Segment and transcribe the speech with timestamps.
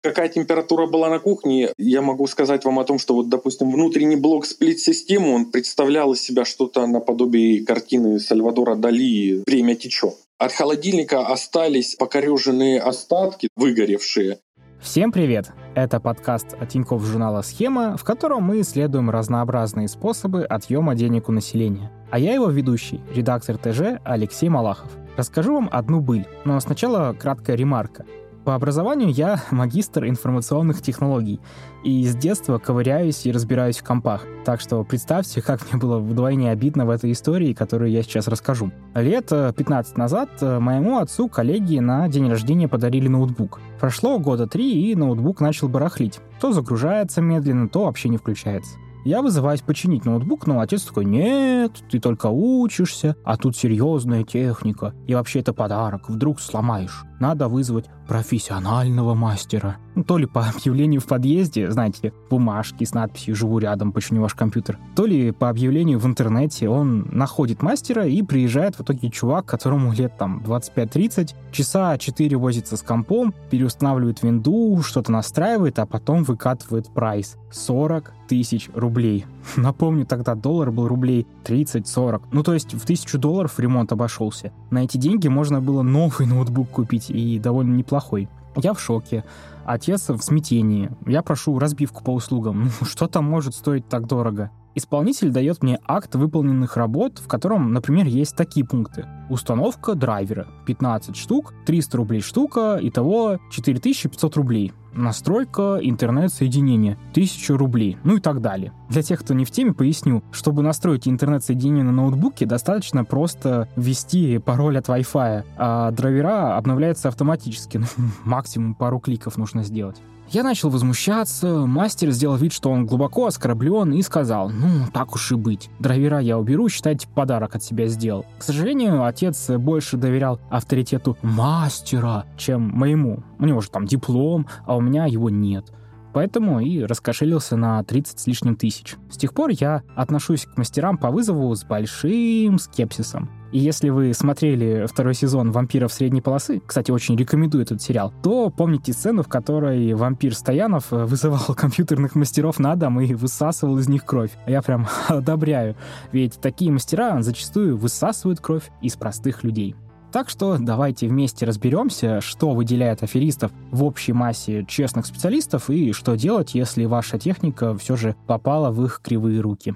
[0.00, 4.14] Какая температура была на кухне, я могу сказать вам о том, что вот, допустим, внутренний
[4.14, 10.14] блок сплит-системы, он представлял из себя что-то наподобие картины Сальвадора Дали «Время течет».
[10.38, 14.38] От холодильника остались покореженные остатки, выгоревшие.
[14.80, 15.50] Всем привет!
[15.74, 21.32] Это подкаст от Тинькофф журнала «Схема», в котором мы исследуем разнообразные способы отъема денег у
[21.32, 21.90] населения.
[22.12, 24.92] А я его ведущий, редактор ТЖ Алексей Малахов.
[25.16, 28.06] Расскажу вам одну быль, но сначала краткая ремарка.
[28.44, 31.40] По образованию я магистр информационных технологий
[31.84, 34.26] и с детства ковыряюсь и разбираюсь в компах.
[34.44, 38.70] Так что представьте, как мне было вдвойне обидно в этой истории, которую я сейчас расскажу.
[38.94, 43.60] Лет 15 назад э, моему отцу коллеги на день рождения подарили ноутбук.
[43.80, 46.20] Прошло года три, и ноутбук начал барахлить.
[46.40, 48.76] То загружается медленно, то вообще не включается.
[49.04, 54.92] Я вызываюсь починить ноутбук, но отец такой, нет, ты только учишься, а тут серьезная техника.
[55.06, 57.04] И вообще это подарок, вдруг сломаешь.
[57.20, 59.76] Надо вызвать профессионального мастера.
[60.06, 64.78] То ли по объявлению в подъезде, знаете, бумажки с надписью «Живу рядом, починю ваш компьютер»,
[64.94, 69.92] то ли по объявлению в интернете он находит мастера и приезжает в итоге чувак, которому
[69.92, 76.92] лет там 25-30, часа 4 возится с компом, переустанавливает винду, что-то настраивает, а потом выкатывает
[76.94, 77.36] прайс.
[77.50, 79.24] 40 тысяч рублей.
[79.56, 82.22] Напомню, тогда доллар был рублей 30-40.
[82.32, 84.52] Ну, то есть в тысячу долларов ремонт обошелся.
[84.70, 88.28] На эти деньги можно было новый ноутбук купить, и довольно неплохой.
[88.56, 89.24] Я в шоке.
[89.64, 90.90] Отец в смятении.
[91.06, 92.70] Я прошу разбивку по услугам.
[92.80, 94.50] Ну, что там может стоить так дорого?
[94.74, 99.06] Исполнитель дает мне акт выполненных работ, в котором, например, есть такие пункты.
[99.28, 104.72] Установка драйвера 15 штук, 300 рублей штука, итого 4500 рублей.
[104.98, 108.72] Настройка интернет-соединения 1000 рублей, ну и так далее.
[108.88, 110.24] Для тех, кто не в теме, поясню.
[110.32, 117.78] Чтобы настроить интернет-соединение на ноутбуке, достаточно просто ввести пароль от Wi-Fi, а драйвера обновляются автоматически.
[117.98, 119.96] Ну, максимум пару кликов нужно сделать.
[120.30, 125.32] Я начал возмущаться, мастер сделал вид, что он глубоко оскорблен и сказал, ну, так уж
[125.32, 125.70] и быть.
[125.78, 128.26] Драйвера я уберу, считайте, подарок от себя сделал.
[128.38, 133.22] К сожалению, отец больше доверял авторитету мастера, чем моему.
[133.38, 135.72] У него же там диплом, а у меня его нет.
[136.18, 138.96] Поэтому и раскошелился на 30 с лишним тысяч.
[139.08, 143.30] С тех пор я отношусь к мастерам по вызову с большим скепсисом.
[143.52, 148.50] И если вы смотрели второй сезон «Вампиров средней полосы», кстати, очень рекомендую этот сериал, то
[148.50, 153.88] помните сцену, в которой вампир Стоянов э, вызывал компьютерных мастеров на дом и высасывал из
[153.88, 154.32] них кровь.
[154.48, 155.76] Я прям одобряю,
[156.10, 159.76] ведь такие мастера зачастую высасывают кровь из простых людей.
[160.10, 166.14] Так что давайте вместе разберемся, что выделяет аферистов в общей массе честных специалистов и что
[166.14, 169.74] делать, если ваша техника все же попала в их кривые руки.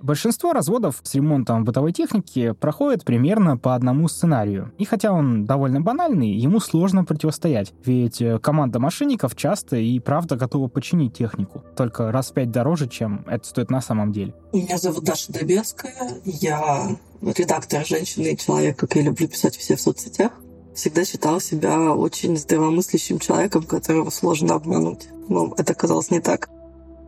[0.00, 4.72] Большинство разводов с ремонтом бытовой техники проходят примерно по одному сценарию.
[4.78, 10.36] И хотя он довольно банальный, ему сложно противостоять, ведь э, команда мошенников часто и правда
[10.36, 14.34] готова починить технику, только раз в пять дороже, чем это стоит на самом деле.
[14.52, 19.80] Меня зовут Даша Добецкая, я редактор «Женщины и человек», как я люблю писать все в
[19.80, 20.32] соцсетях.
[20.74, 25.08] Всегда считала себя очень здравомыслящим человеком, которого сложно обмануть.
[25.28, 26.48] Но это оказалось не так.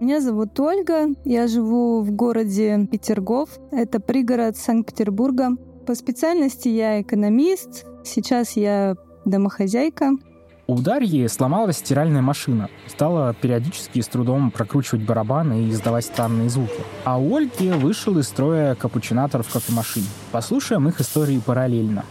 [0.00, 5.50] Меня зовут Ольга, я живу в городе Петергоф, это пригород Санкт-Петербурга.
[5.86, 8.96] По специальности я экономист, сейчас я
[9.26, 10.12] домохозяйка.
[10.66, 12.70] У Дарьи сломалась стиральная машина.
[12.86, 16.80] Стала периодически с трудом прокручивать барабаны и издавать странные звуки.
[17.04, 20.06] А у Ольги вышел из строя капучинатор в кофемашине.
[20.32, 22.06] Послушаем их истории параллельно.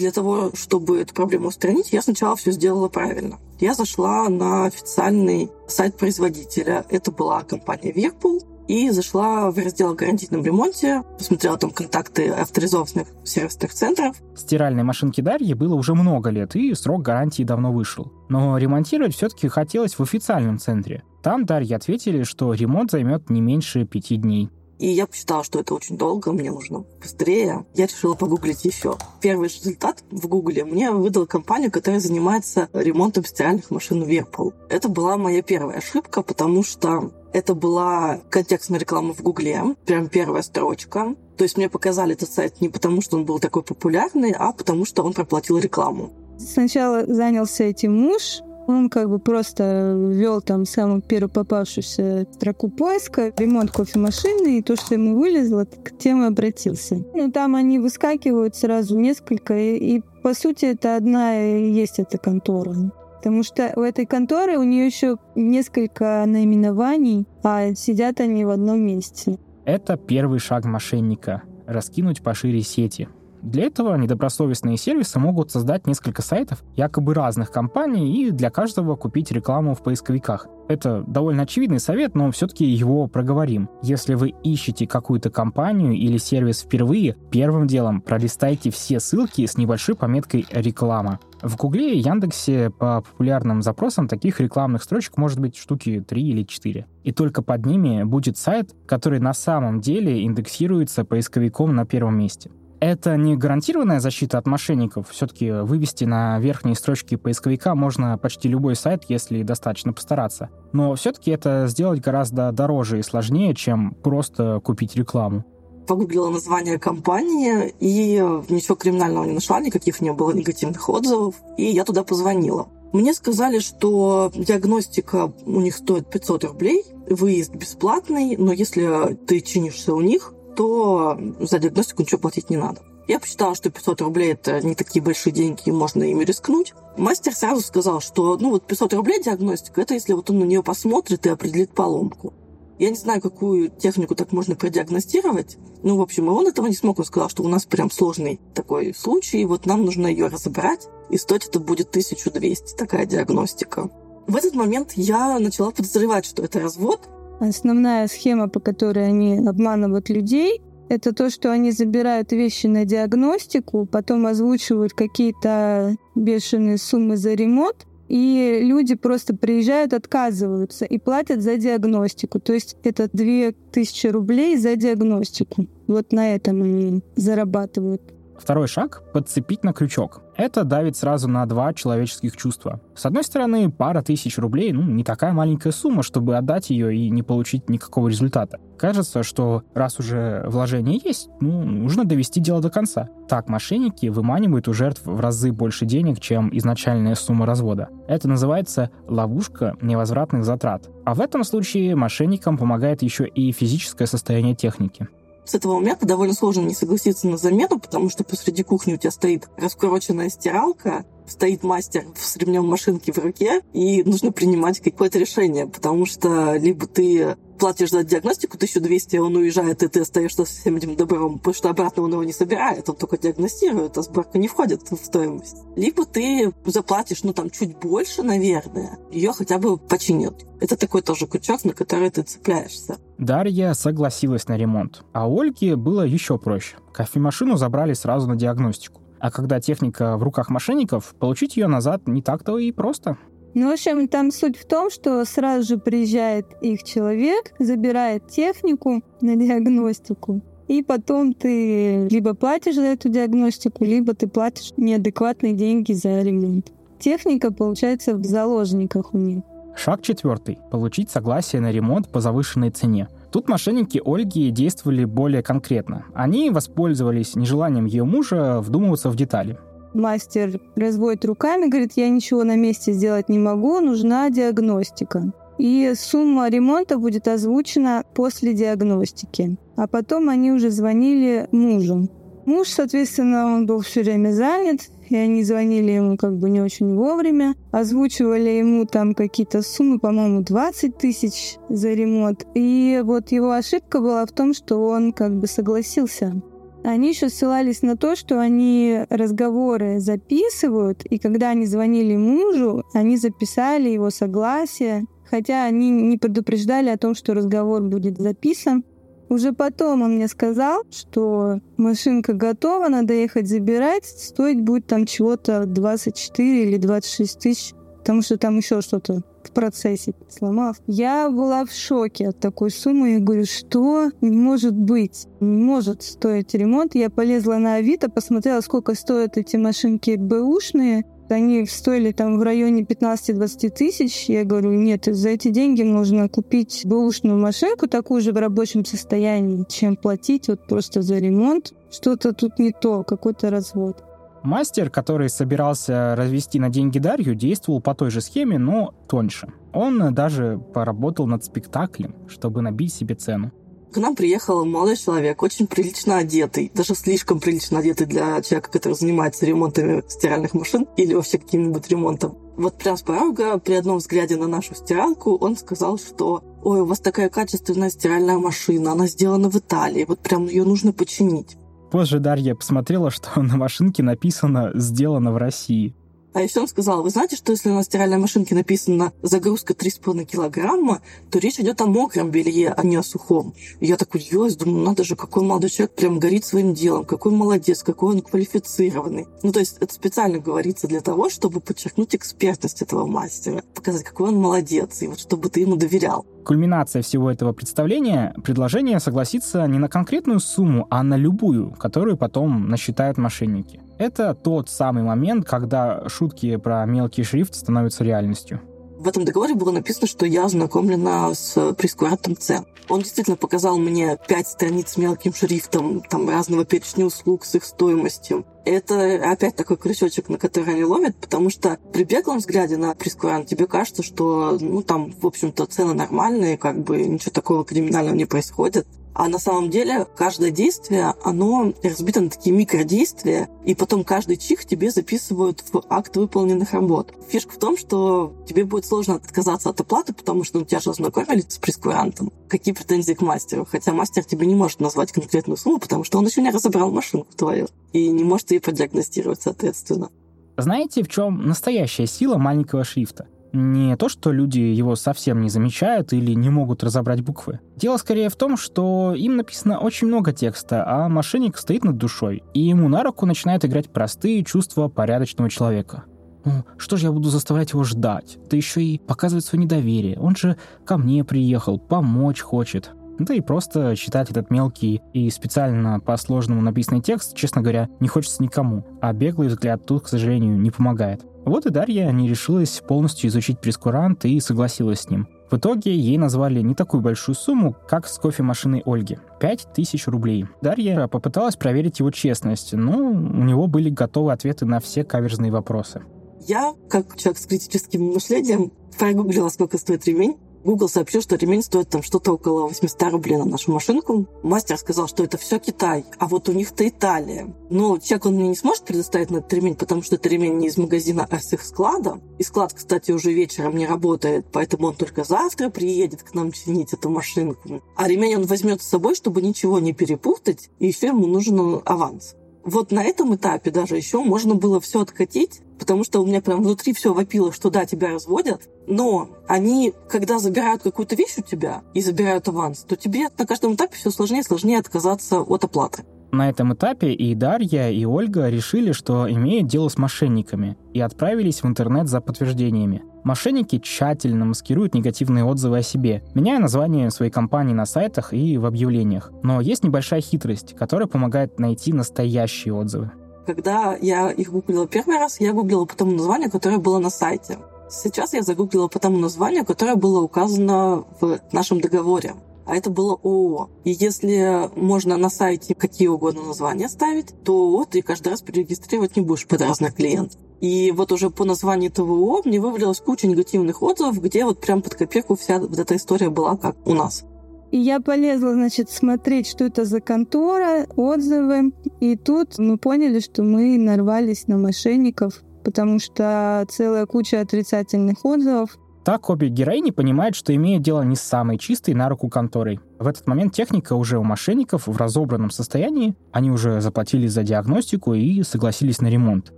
[0.00, 3.38] Для того, чтобы эту проблему устранить, я сначала все сделала правильно.
[3.58, 6.86] Я зашла на официальный сайт производителя.
[6.88, 8.40] Это была компания Whirlpool.
[8.66, 14.16] И зашла в раздел о гарантийном ремонте, посмотрела там контакты авторизованных сервисных центров.
[14.34, 18.10] Стиральной машинке Дарьи было уже много лет, и срок гарантии давно вышел.
[18.30, 21.02] Но ремонтировать все-таки хотелось в официальном центре.
[21.22, 24.50] Там Дарье ответили, что ремонт займет не меньше пяти дней.
[24.80, 27.66] И я посчитала, что это очень долго, мне нужно быстрее.
[27.74, 28.96] Я решила погуглить еще.
[29.20, 34.54] Первый результат в Гугле мне выдала компания, которая занимается ремонтом стиральных машин Whirlpool.
[34.70, 40.40] Это была моя первая ошибка, потому что это была контекстная реклама в Гугле, прям первая
[40.40, 41.14] строчка.
[41.36, 44.86] То есть мне показали этот сайт не потому, что он был такой популярный, а потому,
[44.86, 46.10] что он проплатил рекламу.
[46.38, 53.32] Сначала занялся этим муж, он как бы просто ввел там самую первую попавшуюся строку поиска,
[53.36, 56.96] ремонт кофемашины, и то, что ему вылезло, к тем и обратился.
[57.14, 62.18] Ну, там они выскакивают сразу несколько, и, и по сути это одна и есть эта
[62.18, 62.74] контора.
[63.16, 68.80] Потому что у этой конторы у нее еще несколько наименований, а сидят они в одном
[68.80, 69.38] месте.
[69.66, 73.08] Это первый шаг мошенника— раскинуть пошире сети.
[73.42, 79.32] Для этого недобросовестные сервисы могут создать несколько сайтов якобы разных компаний и для каждого купить
[79.32, 80.46] рекламу в поисковиках.
[80.68, 83.68] Это довольно очевидный совет, но все-таки его проговорим.
[83.82, 89.96] Если вы ищете какую-то компанию или сервис впервые, первым делом пролистайте все ссылки с небольшой
[89.96, 91.18] пометкой «Реклама».
[91.42, 96.42] В Гугле и Яндексе по популярным запросам таких рекламных строчек может быть штуки 3 или
[96.42, 96.86] 4.
[97.02, 102.50] И только под ними будет сайт, который на самом деле индексируется поисковиком на первом месте.
[102.80, 105.10] Это не гарантированная защита от мошенников.
[105.10, 110.48] Все-таки вывести на верхние строчки поисковика можно почти любой сайт, если достаточно постараться.
[110.72, 115.44] Но все-таки это сделать гораздо дороже и сложнее, чем просто купить рекламу
[115.86, 121.84] погуглила название компании, и ничего криминального не нашла, никаких не было негативных отзывов, и я
[121.84, 122.68] туда позвонила.
[122.92, 129.92] Мне сказали, что диагностика у них стоит 500 рублей, выезд бесплатный, но если ты чинишься
[129.92, 132.82] у них, то за диагностику ничего платить не надо.
[133.08, 136.74] Я посчитала, что 500 рублей это не такие большие деньги, и можно ими рискнуть.
[136.96, 140.62] Мастер сразу сказал, что ну вот 500 рублей диагностика, это если вот он на нее
[140.62, 142.32] посмотрит и определит поломку.
[142.78, 145.58] Я не знаю, какую технику так можно продиагностировать.
[145.82, 146.98] Ну, в общем, и он этого не смог.
[146.98, 150.88] Он сказал, что у нас прям сложный такой случай, и вот нам нужно ее разобрать,
[151.10, 153.90] и стоить это будет 1200, такая диагностика.
[154.26, 157.00] В этот момент я начала подозревать, что это развод.
[157.40, 160.60] Основная схема, по которой они обманывают людей,
[160.90, 167.86] это то, что они забирают вещи на диагностику, потом озвучивают какие-то бешеные суммы за ремонт,
[168.08, 172.40] и люди просто приезжают, отказываются и платят за диагностику.
[172.40, 175.66] То есть это 2000 рублей за диагностику.
[175.86, 178.02] Вот на этом они зарабатывают.
[178.36, 180.22] Второй шаг— подцепить на крючок.
[180.40, 182.80] Это давит сразу на два человеческих чувства.
[182.94, 187.10] С одной стороны, пара тысяч рублей, ну, не такая маленькая сумма, чтобы отдать ее и
[187.10, 188.58] не получить никакого результата.
[188.78, 193.10] Кажется, что раз уже вложение есть, ну, нужно довести дело до конца.
[193.28, 197.90] Так мошенники выманивают у жертв в разы больше денег, чем изначальная сумма развода.
[198.08, 200.88] Это называется ловушка невозвратных затрат.
[201.04, 205.06] А в этом случае мошенникам помогает еще и физическое состояние техники
[205.44, 209.10] с этого момента довольно сложно не согласиться на замену, потому что посреди кухни у тебя
[209.10, 215.66] стоит раскуроченная стиралка, стоит мастер с ремнем машинки в руке, и нужно принимать какое-то решение,
[215.66, 220.76] потому что либо ты платишь за диагностику 1200, он уезжает, и ты остаешься со всем
[220.76, 224.48] этим добром, потому что обратно он его не собирает, он только диагностирует, а сборка не
[224.48, 225.58] входит в стоимость.
[225.76, 230.46] Либо ты заплатишь, ну, там, чуть больше, наверное, ее хотя бы починят.
[230.60, 232.98] Это такой тоже крючок, на который ты цепляешься.
[233.18, 236.76] Дарья согласилась на ремонт, а Ольге было еще проще.
[236.92, 238.99] Кофемашину забрали сразу на диагностику.
[239.20, 243.18] А когда техника в руках мошенников, получить ее назад не так-то и просто.
[243.54, 249.02] Ну, в общем, там суть в том, что сразу же приезжает их человек, забирает технику
[249.20, 255.92] на диагностику, и потом ты либо платишь за эту диагностику, либо ты платишь неадекватные деньги
[255.92, 256.72] за ремонт.
[257.00, 259.42] Техника, получается, в заложниках у них.
[259.74, 260.58] Шаг четвертый.
[260.70, 263.08] Получить согласие на ремонт по завышенной цене.
[263.32, 266.06] Тут мошенники Ольги действовали более конкретно.
[266.14, 269.58] Они воспользовались нежеланием ее мужа вдумываться в детали
[269.94, 275.32] мастер разводит руками, говорит, я ничего на месте сделать не могу, нужна диагностика.
[275.58, 279.58] И сумма ремонта будет озвучена после диагностики.
[279.76, 282.08] А потом они уже звонили мужу.
[282.46, 284.80] Муж, соответственно, он был все время занят,
[285.10, 290.42] и они звонили ему как бы не очень вовремя, озвучивали ему там какие-то суммы, по-моему,
[290.42, 292.46] 20 тысяч за ремонт.
[292.54, 296.40] И вот его ошибка была в том, что он как бы согласился
[296.82, 303.16] они еще ссылались на то, что они разговоры записывают, и когда они звонили мужу, они
[303.16, 308.84] записали его согласие, хотя они не предупреждали о том, что разговор будет записан.
[309.30, 315.66] Уже потом он мне сказал, что машинка готова, надо ехать забирать, стоить будет там чего-то
[315.66, 320.78] 24 или 26 тысяч, потому что там еще что-то в процессе сломав.
[320.88, 323.12] Я была в шоке от такой суммы.
[323.12, 325.28] Я говорю, что не может быть?
[325.38, 326.96] Не может стоить ремонт.
[326.96, 331.04] Я полезла на Авито, посмотрела, сколько стоят эти машинки бэушные.
[331.30, 334.24] Они стоили там в районе 15-20 тысяч.
[334.28, 339.64] Я говорю, нет, за эти деньги нужно купить бэушную машинку, такую же в рабочем состоянии,
[339.68, 341.72] чем платить вот просто за ремонт.
[341.90, 344.04] Что-то тут не то, какой-то развод.
[344.42, 349.52] Мастер, который собирался развести на деньги Дарью, действовал по той же схеме, но тоньше.
[349.72, 353.52] Он даже поработал над спектаклем, чтобы набить себе цену.
[353.92, 358.92] К нам приехал молодой человек, очень прилично одетый, даже слишком прилично одетый для человека, который
[358.92, 362.38] занимается ремонтами стиральных машин или вообще каким-нибудь ремонтом.
[362.56, 366.84] Вот прям с порога, при одном взгляде на нашу стиралку, он сказал, что «Ой, у
[366.84, 371.56] вас такая качественная стиральная машина, она сделана в Италии, вот прям ее нужно починить».
[371.90, 375.96] Позже Дарья посмотрела, что на машинке написано «Сделано в России».
[376.32, 381.02] А еще он сказал, вы знаете, что если на стиральной машинке написано «загрузка 3,5 килограмма»,
[381.30, 383.54] то речь идет о мокром белье, а не о сухом.
[383.80, 387.32] И я так удивилась, думаю, надо же, какой молодой человек прям горит своим делом, какой
[387.32, 389.26] молодец, какой он квалифицированный.
[389.42, 394.28] Ну, то есть это специально говорится для того, чтобы подчеркнуть экспертность этого мастера, показать, какой
[394.28, 396.24] он молодец, и вот чтобы ты ему доверял.
[396.44, 402.68] Кульминация всего этого представления— предложение согласиться не на конкретную сумму, а на любую, которую потом
[402.68, 403.80] насчитают мошенники.
[404.00, 408.62] Это тот самый момент, когда шутки про мелкий шрифт становятся реальностью.
[408.96, 412.64] В этом договоре было написано, что я ознакомлена с прескурантом цен.
[412.88, 417.64] Он действительно показал мне пять страниц с мелким шрифтом, там разного перечня услуг с их
[417.64, 418.46] стоимостью.
[418.64, 423.48] Это опять такой крючочек, на который они ловят, потому что при беглом взгляде на прескурант
[423.48, 428.24] тебе кажется, что ну там, в общем-то, цены нормальные, как бы ничего такого криминального не
[428.24, 428.86] происходит.
[429.14, 434.64] А на самом деле каждое действие, оно разбито на такие микродействия, и потом каждый чих
[434.64, 437.12] тебе записывают в акт выполненных работ.
[437.28, 440.90] Фишка в том, что тебе будет сложно отказаться от оплаты, потому что ну, тебя же
[440.90, 442.32] ознакомили с прескурантом.
[442.48, 443.66] Какие претензии к мастеру?
[443.70, 447.28] Хотя мастер тебе не может назвать конкретную сумму, потому что он еще не разобрал машинку
[447.36, 450.10] твою и не может ее продиагностировать, соответственно.
[450.56, 453.26] Знаете, в чем настоящая сила маленького шрифта?
[453.52, 457.60] Не то, что люди его совсем не замечают или не могут разобрать буквы.
[457.76, 462.42] Дело скорее в том, что им написано очень много текста, а мошенник стоит над душой,
[462.54, 466.04] и ему на руку начинают играть простые чувства порядочного человека.
[466.44, 468.38] Ну, что же я буду заставлять его ждать?
[468.48, 470.18] Да еще и показывать свое недоверие.
[470.18, 472.92] Он же ко мне приехал, помочь хочет.
[473.18, 478.08] Да и просто читать этот мелкий и специально по сложному написанный текст, честно говоря, не
[478.08, 481.20] хочется никому, а беглый взгляд тут, к сожалению, не помогает.
[481.44, 485.28] Вот и Дарья не решилась полностью изучить прескурант и согласилась с ним.
[485.50, 490.46] В итоге ей назвали не такую большую сумму, как с кофемашиной Ольги— 5000 рублей.
[490.60, 496.02] Дарья попыталась проверить его честность, но у него были готовы ответы на все каверзные вопросы.
[496.46, 501.88] Я, как человек с критическим мышлением, прогуглила, сколько стоит ремень, Google сообщил, что ремень стоит
[501.88, 504.26] там что-то около 800 рублей на нашу машинку.
[504.42, 507.54] Мастер сказал, что это все Китай, а вот у них-то Италия.
[507.70, 510.66] Но чек он мне не сможет предоставить на этот ремень, потому что это ремень не
[510.68, 512.20] из магазина, а с их склада.
[512.38, 516.92] И склад, кстати, уже вечером не работает, поэтому он только завтра приедет к нам чинить
[516.92, 517.82] эту машинку.
[517.96, 522.34] А ремень он возьмет с собой, чтобы ничего не перепутать, и еще ему нужен аванс.
[522.64, 526.62] Вот на этом этапе даже еще можно было все откатить, потому что у меня прям
[526.62, 531.82] внутри все вопило, что да, тебя разводят, но они, когда забирают какую-то вещь у тебя
[531.94, 536.04] и забирают аванс, то тебе на каждом этапе все сложнее и сложнее отказаться от оплаты.
[536.32, 541.62] На этом этапе и Дарья, и Ольга решили, что имеют дело с мошенниками, и отправились
[541.62, 543.02] в интернет за подтверждениями.
[543.24, 548.64] Мошенники тщательно маскируют негативные отзывы о себе, меняя название своей компании на сайтах и в
[548.64, 549.30] объявлениях.
[549.42, 553.10] Но есть небольшая хитрость, которая помогает найти настоящие отзывы.
[553.46, 557.58] Когда я их гуглила первый раз, я гуглила по тому названию, которое было на сайте.
[557.90, 562.34] Сейчас я загуглила по тому названию, которое было указано в нашем договоре.
[562.70, 563.68] А это было ООО.
[563.82, 569.16] И если можно на сайте какие угодно названия ставить, то ООО ты каждый раз перерегистрировать
[569.16, 570.38] не будешь под разных клиентов.
[570.60, 574.94] И вот уже по названию ТВО мне вывалилась куча негативных отзывов, где вот прям под
[574.94, 577.24] копирку вся вот эта история была как у нас.
[577.72, 581.72] И я полезла, значит, смотреть, что это за контора, отзывы.
[581.98, 588.78] И тут мы поняли, что мы нарвались на мошенников, потому что целая куча отрицательных отзывов.
[589.04, 592.80] Так обе героини понимают, что имеют дело не с самой чистой на руку конторой.
[592.98, 596.14] В этот момент техника уже у мошенников в разобранном состоянии.
[596.32, 599.52] Они уже заплатили за диагностику и согласились на ремонт.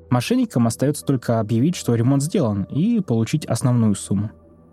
[0.10, 4.30] Мошенникам остается только объявить, что ремонт сделан, и получить основную сумму.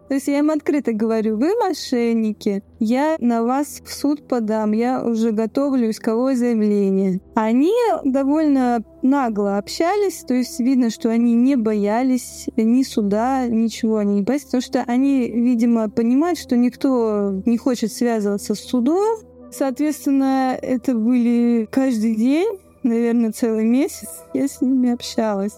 [0.10, 5.04] То есть я им открыто говорю, вы мошенники, я на вас в суд подам, я
[5.06, 7.22] уже готовлю исковое заявление.
[7.36, 7.72] Они
[8.04, 14.22] довольно нагло общались, то есть видно, что они не боялись ни суда, ничего они не
[14.24, 19.20] боялись, потому что они, видимо, понимают, что никто не хочет связываться с судом.
[19.52, 25.54] Соответственно, это были каждый день, наверное, целый месяц я с ними общалась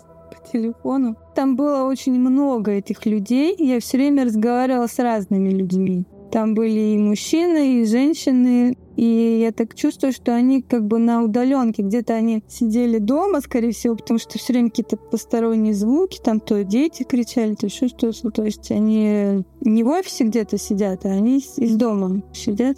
[0.52, 1.16] телефону.
[1.36, 3.56] Там было очень много этих людей.
[3.58, 6.06] Я все время разговаривала с разными людьми.
[6.32, 8.78] Там были и мужчины, и женщины.
[8.96, 11.82] И я так чувствую, что они как бы на удаленке.
[11.82, 16.64] Где-то они сидели дома, скорее всего, потому что все время какие-то посторонние звуки, там то
[16.64, 18.30] дети кричали, то еще что-то.
[18.32, 22.78] То есть они не в офисе где-то сидят, а они из дома сидят.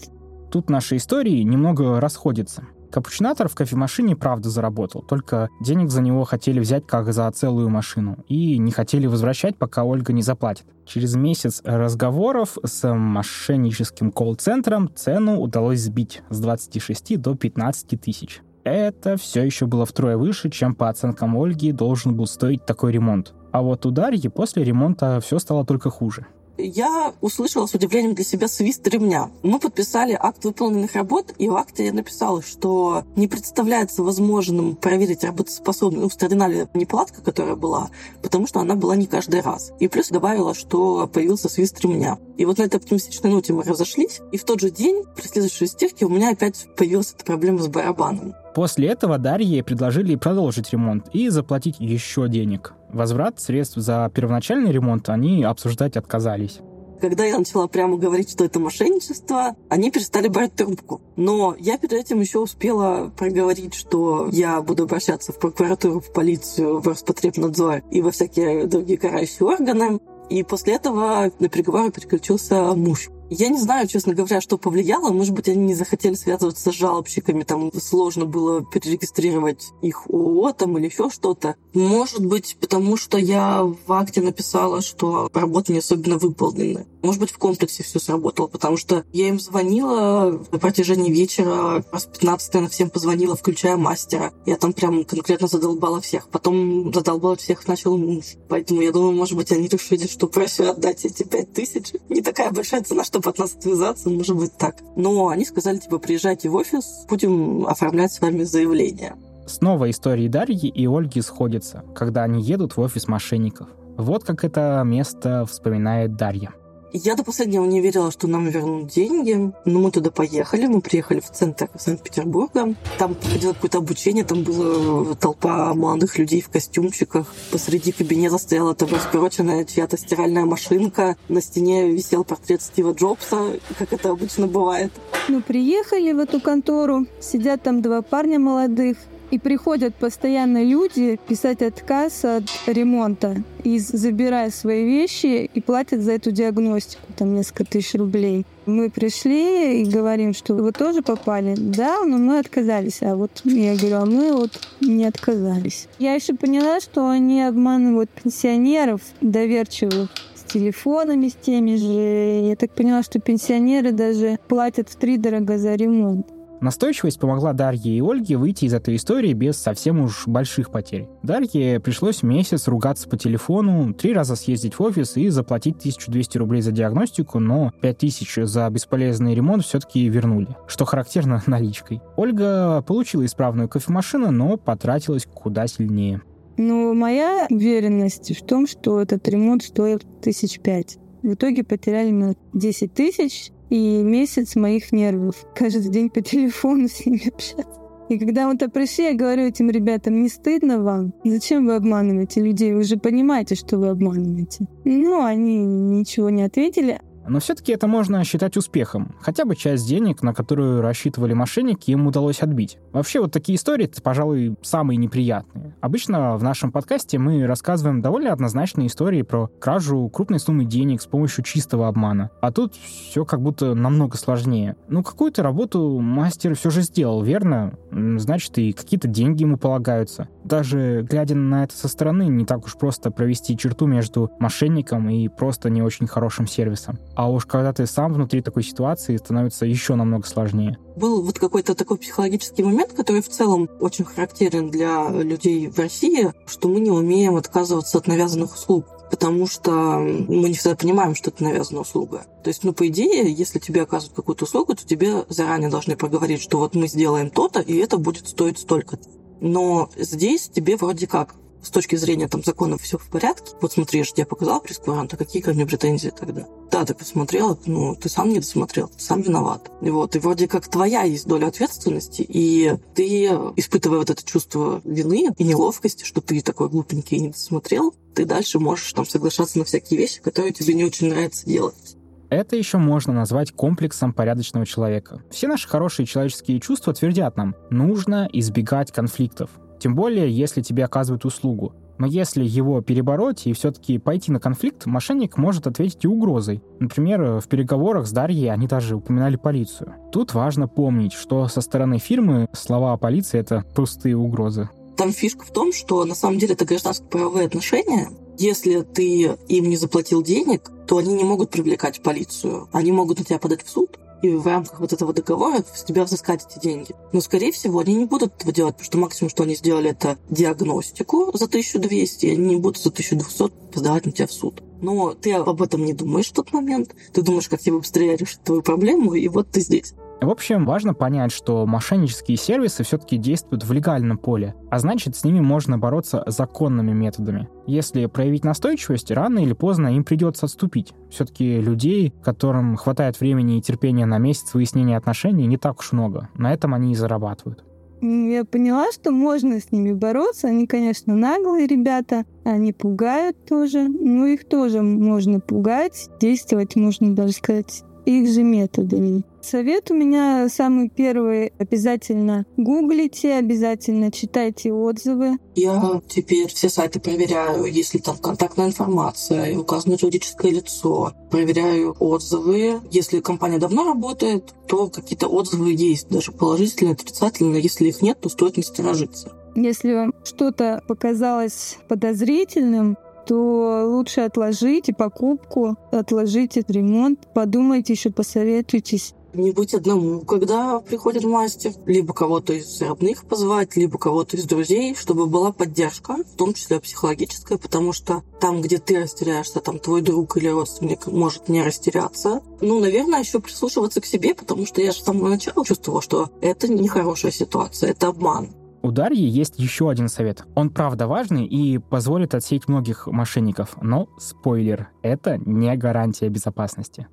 [0.52, 2.68] Тут наши истории немного расходятся.
[2.94, 8.24] Капучинатор в кофемашине правда заработал, только денег за него хотели взять как за целую машину
[8.28, 10.68] и не хотели возвращать, пока Ольга не заплатит.
[10.86, 18.44] Через месяц разговоров с мошенническим колл-центром цену удалось сбить с 26 до 15 тысяч.
[18.64, 23.34] Это все еще было втрое выше, чем по оценкам Ольги должен был стоить такой ремонт.
[23.52, 28.24] А вот у Дарьи после ремонта все стало только хуже я услышала с удивлением для
[28.24, 29.30] себя свист ремня.
[29.42, 35.24] Мы подписали акт выполненных работ, и в акте я написала, что не представляется возможным проверить
[35.24, 37.90] работоспособность, устранена ли неполадка, которая была,
[38.22, 39.72] потому что она была не каждый раз.
[39.80, 42.18] И плюс добавила, что появился свист ремня.
[42.38, 45.68] И вот на этой оптимистичной ноте мы разошлись, и в тот же день, при следующей
[45.68, 48.34] стирке, у меня опять появилась эта проблема с барабаном.
[48.56, 52.74] После этого Дарье предложили продолжить ремонт и заплатить еще денег.
[52.94, 56.60] Возврат средств за первоначальный ремонт они обсуждать отказались.
[57.02, 61.02] Когда я начала прямо говорить, что это мошенничество, они перестали брать трубку.
[61.18, 66.80] Но я перед этим еще успела проговорить, что я буду обращаться в прокуратуру, в полицию,
[66.80, 70.00] в Роспотребнадзор и во всякие другие карающие органы.
[70.30, 73.10] И после этого на переговоры переключился муж.
[73.36, 75.12] Я не знаю, честно говоря, что повлияло.
[75.12, 80.78] Может быть, они не захотели связываться с жалобщиками, там сложно было перерегистрировать их ООО там
[80.78, 81.56] или еще что-то.
[81.74, 86.86] Может быть, потому что я в акте написала, что работа не особенно выполнена.
[87.02, 92.06] Может быть, в комплексе все сработало, потому что я им звонила на протяжении вечера, раз
[92.06, 94.32] 15 она всем позвонила, включая мастера.
[94.46, 96.30] Я там прям конкретно задолбала всех.
[96.30, 98.36] Потом задолбала всех начал муж.
[98.48, 101.94] Поэтому я думаю, может быть, они решили, что проще отдать эти пять тысяч.
[102.10, 104.76] Не такая большая цена, чтобы нас отвязаться, может быть так.
[104.96, 109.16] Но они сказали, типа, приезжайте в офис, будем оформлять с вами заявление.
[109.46, 113.68] Снова истории Дарьи и Ольги сходятся, когда они едут в офис мошенников.
[113.98, 116.52] Вот как это место вспоминает Дарья.
[116.96, 119.52] Я до последнего не верила, что нам вернут деньги.
[119.66, 120.68] Но мы туда поехали.
[120.68, 122.76] Мы приехали в центр Санкт-Петербурга.
[123.00, 124.24] Там проходило какое-то обучение.
[124.24, 127.34] Там была толпа молодых людей в костюмчиках.
[127.52, 131.18] Посреди кабинета стояла там раскороченная чья-то стиральная машинка.
[131.30, 134.92] На стене висел портрет Стива Джобса, как это обычно бывает.
[135.30, 137.08] Ну, приехали в эту контору.
[137.20, 138.98] Сидят там два парня молодых.
[139.34, 146.12] И приходят постоянно люди писать отказ от ремонта и забирая свои вещи и платят за
[146.12, 148.46] эту диагностику, там несколько тысяч рублей.
[148.68, 151.56] Мы пришли и говорим, что вы тоже попали.
[151.58, 153.02] Да, но мы отказались.
[153.02, 155.88] А вот я говорю, а мы вот не отказались.
[155.98, 160.12] Я еще поняла, что они обманывают пенсионеров доверчивых
[160.54, 162.50] телефонами, с теми же.
[162.50, 166.28] Я так поняла, что пенсионеры даже платят в три дорого за ремонт.
[166.64, 171.10] Настойчивость помогла Дарье и Ольге выйти из этой истории без совсем уж больших потерь.
[171.22, 176.62] Дарье пришлось месяц ругаться по телефону, три раза съездить в офис и заплатить 1200 рублей
[176.62, 182.02] за диагностику, но 5000 за бесполезный ремонт все-таки вернули, что характерно наличкой.
[182.16, 186.22] Ольга получила исправную кофемашину, но потратилась куда сильнее.
[186.56, 190.98] Ну, моя уверенность в том, что этот ремонт стоил тысяч пять.
[191.24, 195.48] В итоге потеряли мы 10 тысяч, и месяц моих нервов.
[195.56, 197.82] Каждый день по телефону с ними общаться.
[198.08, 201.14] И когда вот я пришли, я говорю этим ребятам, не стыдно вам?
[201.24, 202.72] Зачем вы обманываете людей?
[202.74, 204.68] Вы же понимаете, что вы обманываете.
[204.86, 207.02] Ну, они ничего не ответили.
[207.28, 209.16] Но все-таки это можно считать успехом.
[209.22, 212.78] Хотя бы часть денег, на которую рассчитывали мошенники, им удалось отбить.
[212.92, 215.76] Вообще вот такие истории, это, пожалуй, самые неприятные.
[215.82, 221.06] Обычно в нашем подкасте мы рассказываем довольно однозначные истории про кражу крупной суммы денег с
[221.06, 222.30] помощью чистого обмана.
[222.42, 224.76] А тут все как будто намного сложнее.
[224.88, 227.74] Ну, какую-то работу мастер все же сделал, верно?
[227.92, 230.28] Значит, и какие-то деньги ему полагаются.
[230.44, 235.28] Даже глядя на это со стороны, не так уж просто провести черту между мошенником и
[235.28, 237.00] просто не очень хорошим сервисом.
[237.16, 240.78] А уж когда ты сам внутри такой ситуации, становится еще намного сложнее.
[240.96, 246.34] Был вот какой-то такой психологический момент, который в целом очень характерен для людей в России,
[246.48, 251.30] что мы не умеем отказываться от навязанных услуг потому что мы не всегда понимаем, что
[251.30, 252.26] это навязанная услуга.
[252.44, 256.42] То есть, ну, по идее, если тебе оказывают какую-то услугу, то тебе заранее должны проговорить,
[256.42, 259.08] что вот мы сделаем то-то, и это будет стоить столько-то.
[259.40, 263.56] Но здесь тебе вроде как с точки зрения там законов все в порядке.
[263.62, 266.46] Вот смотри, я тебе показал прескурант, а какие ко мне претензии тогда?
[266.72, 269.72] Да, ты посмотрел, ну, ты сам не досмотрел, ты сам виноват.
[269.82, 274.82] И вот, и вроде как твоя есть доля ответственности, и ты, испытывая вот это чувство
[274.84, 279.58] вины и неловкости, что ты такой глупенький и не досмотрел, ты дальше можешь там соглашаться
[279.58, 281.96] на всякие вещи, которые тебе не очень нравится делать.
[282.30, 285.22] Это еще можно назвать комплексом порядочного человека.
[285.30, 289.52] Все наши хорошие человеческие чувства твердят нам, нужно избегать конфликтов.
[289.84, 291.74] Тем более, если тебе оказывают услугу.
[291.98, 296.64] Но если его перебороть и все-таки пойти на конфликт, мошенник может ответить и угрозой.
[296.80, 299.96] Например, в переговорах с Дарьей они даже упоминали полицию.
[300.14, 304.70] Тут важно помнить, что со стороны фирмы слова о полиции— это пустые угрозы.
[304.96, 308.08] Там фишка в том, что на самом деле это гражданско-правовые отношения.
[308.38, 312.70] Если ты им не заплатил денег, то они не могут привлекать полицию.
[312.72, 316.06] Они могут на тебя подать в суд, и в рамках вот этого договора с тебя
[316.06, 316.96] взыскать эти деньги.
[317.12, 320.18] Но, скорее всего, они не будут этого делать, потому что максимум, что они сделали, это
[320.30, 324.64] диагностику за 1200, и они не будут за 1200 подавать на тебя в суд.
[324.82, 326.96] Но ты об этом не думаешь в тот момент.
[327.12, 329.94] Ты думаешь, как тебе быстрее решить твою проблему, и вот ты здесь.
[330.24, 335.26] В общем, важно понять, что мошеннические сервисы все-таки действуют в легальном поле, а значит, с
[335.26, 337.50] ними можно бороться законными методами.
[337.68, 340.94] Если проявить настойчивость, рано или поздно им придется отступить.
[341.10, 346.30] Все-таки людей, которым хватает времени и терпения на месяц выяснения отношений, не так уж много.
[346.36, 347.66] На этом они и зарабатывают.
[348.02, 350.48] Я поняла, что можно с ними бороться.
[350.48, 353.90] Они, конечно, наглые ребята, они пугают тоже.
[353.90, 356.10] Но их тоже можно пугать.
[356.22, 359.24] Действовать можно даже сказать их же методами.
[359.44, 361.52] Совет у меня самый первый.
[361.60, 365.38] Обязательно гуглите, обязательно читайте отзывы.
[365.56, 371.12] Я теперь все сайты проверяю, если там контактная информация и указано юридическое лицо.
[371.30, 372.80] Проверяю отзывы.
[372.90, 377.62] Если компания давно работает, то какие-то отзывы есть, даже положительные, отрицательные.
[377.62, 379.34] Если их нет, то стоит насторожиться.
[379.56, 389.14] Если вам что-то показалось подозрительным, то лучше отложите покупку, отложите ремонт, подумайте еще, посоветуйтесь.
[389.34, 394.96] Не быть одному, когда приходит мастер, либо кого-то из родных позвать, либо кого-то из друзей,
[394.96, 400.02] чтобы была поддержка, в том числе психологическая, потому что там, где ты растеряешься, там твой
[400.02, 402.42] друг или родственник может не растеряться.
[402.62, 406.30] Ну, наверное, еще прислушиваться к себе, потому что я же с самого начала чувствовала, что
[406.42, 408.50] это нехорошая ситуация, это обман.
[408.84, 410.44] У Дарьи есть еще один совет.
[410.56, 413.78] Он правда важный и позволит отсеять многих мошенников.
[413.82, 417.08] Но, спойлер, это не гарантия безопасности.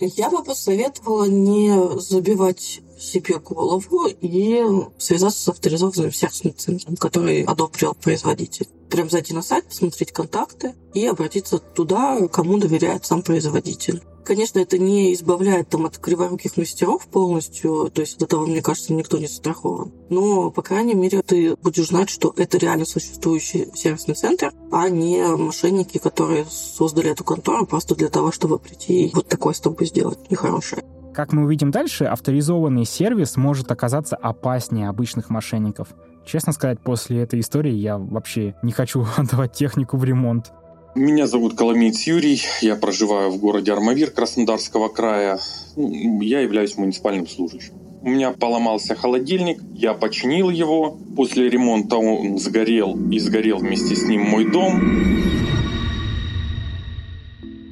[0.00, 4.62] Я бы посоветовала не забивать себе голову и
[4.98, 8.66] связаться с авторизованным сервисным который одобрил производитель.
[8.90, 14.02] Прям зайти на сайт, посмотреть контакты и обратиться туда, кому доверяет сам производитель.
[14.24, 18.94] Конечно, это не избавляет там, от криворуких мастеров полностью, то есть от этого, мне кажется,
[18.94, 19.92] никто не застрахован.
[20.08, 25.22] Но, по крайней мере, ты будешь знать, что это реально существующий сервисный центр, а не
[25.36, 29.86] мошенники, которые создали эту контору просто для того, чтобы прийти и вот такое с тобой
[29.86, 30.84] сделать нехорошее.
[31.14, 35.88] Как мы увидим дальше, авторизованный сервис может оказаться опаснее обычных мошенников.
[36.24, 40.52] Честно сказать, после этой истории я вообще не хочу отдавать технику в ремонт.
[40.94, 45.40] Меня зовут Коломеец Юрий, я проживаю в городе Армавир Краснодарского края.
[45.74, 47.74] Ну, я являюсь муниципальным служащим.
[48.02, 50.96] У меня поломался холодильник, я починил его.
[51.16, 54.80] После ремонта он сгорел и сгорел вместе с ним мой дом.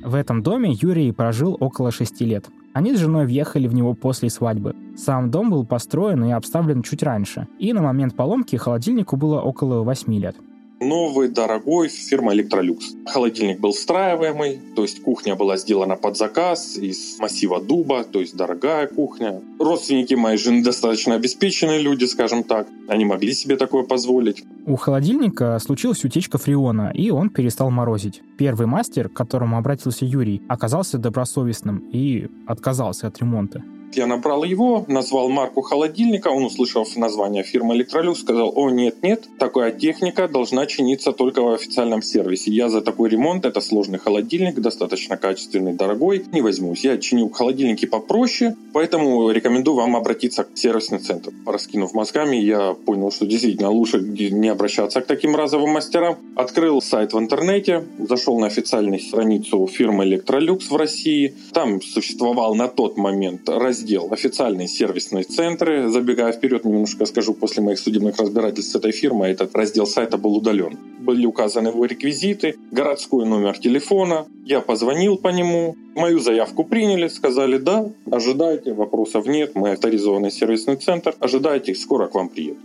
[0.05, 2.47] В этом доме Юрий прожил около шести лет.
[2.73, 4.75] Они с женой въехали в него после свадьбы.
[4.97, 9.85] Сам дом был построен и обставлен чуть раньше, и на момент поломки холодильнику было около
[9.85, 10.35] восьми лет
[10.83, 12.81] новый, дорогой, фирма Electrolux.
[13.07, 18.37] Холодильник был встраиваемый, то есть кухня была сделана под заказ из массива дуба, то есть
[18.37, 19.41] дорогая кухня.
[19.59, 22.67] Родственники моей жены достаточно обеспеченные люди, скажем так.
[22.89, 24.45] Они могли себе такое позволить.
[24.67, 28.23] У холодильника случилась утечка фреона, и он перестал морозить.
[28.37, 33.63] Первый мастер, к которому обратился Юрий, оказался добросовестным и отказался от ремонта.
[33.95, 39.29] Я набрал его, назвал марку холодильника, он, услышав название фирмы Electrolux, сказал, о, нет, нет,
[39.39, 42.51] такая техника должна чиниться только в официальном сервисе.
[42.51, 46.85] Я за такой ремонт, это сложный холодильник, достаточно качественный, дорогой, не возьмусь.
[46.85, 51.31] Я чинил холодильники попроще, поэтому рекомендую вам обратиться к сервисный центр.
[51.45, 56.17] Раскинув мозгами, я понял, что действительно лучше не обращаться к таким разовым мастерам.
[56.35, 61.35] Открыл сайт в интернете, зашел на официальную страницу фирмы Electrolux в России.
[61.53, 65.89] Там существовал на тот момент раздел раздел официальные сервисные центры.
[65.89, 70.37] Забегая вперед, немножко скажу, после моих судебных разбирательств с этой фирмой этот раздел сайта был
[70.37, 70.79] удален.
[71.01, 74.27] Были указаны его реквизиты, городской номер телефона.
[74.47, 80.77] Я позвонил по нему, мою заявку приняли, сказали да, ожидайте, вопросов нет, мы авторизованный сервисный
[80.77, 82.63] центр, ожидайте, скоро к вам приедут.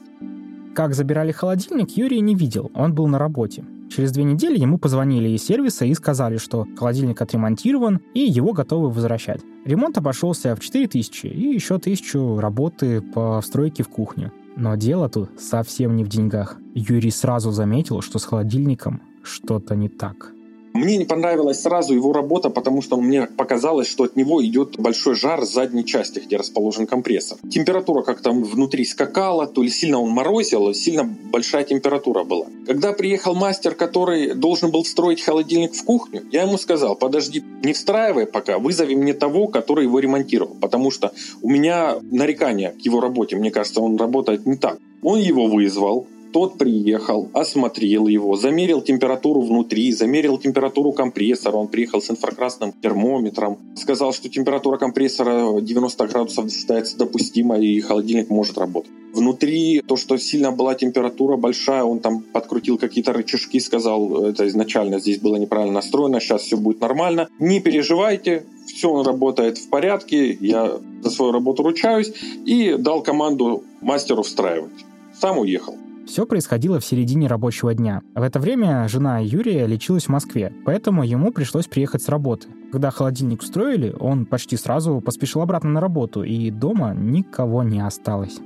[0.76, 3.64] Как забирали холодильник, Юрий не видел, он был на работе.
[3.90, 8.90] Через две недели ему позвонили из сервиса и сказали, что холодильник отремонтирован и его готовы
[8.90, 9.42] возвращать.
[9.66, 14.32] Ремонт обошелся в 4000 и еще 1000 работы по встройке в кухню.
[14.56, 16.58] Но дело тут совсем не в деньгах.
[16.74, 20.34] Юрий сразу заметил, что с холодильником что-то не так.
[20.78, 25.16] Мне не понравилась сразу его работа, потому что мне показалось, что от него идет большой
[25.16, 27.40] жар с задней части, где расположен компрессор.
[27.50, 32.46] Температура как-то внутри скакала, то ли сильно он морозил, сильно большая температура была.
[32.68, 37.74] Когда приехал мастер, который должен был встроить холодильник в кухню, я ему сказал, подожди, не
[37.74, 41.12] встраивай пока, вызови мне того, который его ремонтировал, потому что
[41.42, 44.78] у меня нарекания к его работе, мне кажется, он работает не так.
[45.02, 51.56] Он его вызвал, Тот приехал, осмотрел его, замерил температуру внутри, замерил температуру компрессора.
[51.56, 53.58] Он приехал с инфракрасным термометром.
[53.76, 58.92] Сказал, что температура компрессора 90 градусов считается допустимой и холодильник может работать.
[59.16, 65.00] Внутри то, что сильно была температура большая, он там подкрутил какие-то рычажки, сказал, это изначально
[65.00, 67.30] здесь было неправильно настроено, сейчас все будет нормально.
[67.40, 72.14] Не переживайте, все работает в порядке, я за свою работу ручаюсь
[72.46, 74.86] и дал команду мастеру встраивать.
[75.20, 75.74] Сам уехал.
[76.08, 78.02] Все происходило в середине рабочего дня.
[78.16, 82.48] В это время жена Юрия лечилась в Москве, поэтому ему пришлось приехать с работы.
[82.72, 88.40] Когда холодильник устроили, он почти сразу поспешил обратно на работу, и дома никого не осталось.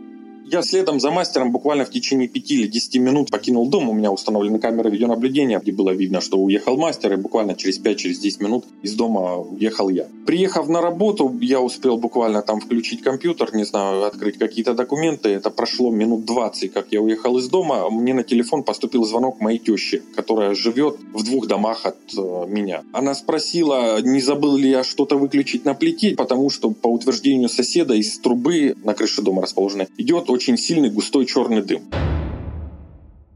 [0.52, 3.88] Я следом за мастером буквально в течение 5 или 10 минут покинул дом.
[3.88, 7.96] У меня установлены камеры видеонаблюдения, где было видно, что уехал мастер, и буквально через 5-10
[7.96, 10.08] через минут из дома уехал я.
[10.26, 15.30] Приехав на работу, я успел буквально там включить компьютер, не знаю, открыть какие-то документы.
[15.30, 17.90] Это прошло минут 20, как я уехал из дома.
[17.90, 22.84] Мне на телефон поступил звонок моей тещи, которая живет в двух домах от э, меня.
[22.92, 27.94] Она спросила, не забыл ли я что-то выключить на плите, потому что по утверждению соседа
[27.94, 31.84] из трубы на крыше дома расположенной идет очень очень сильный густой черный дым.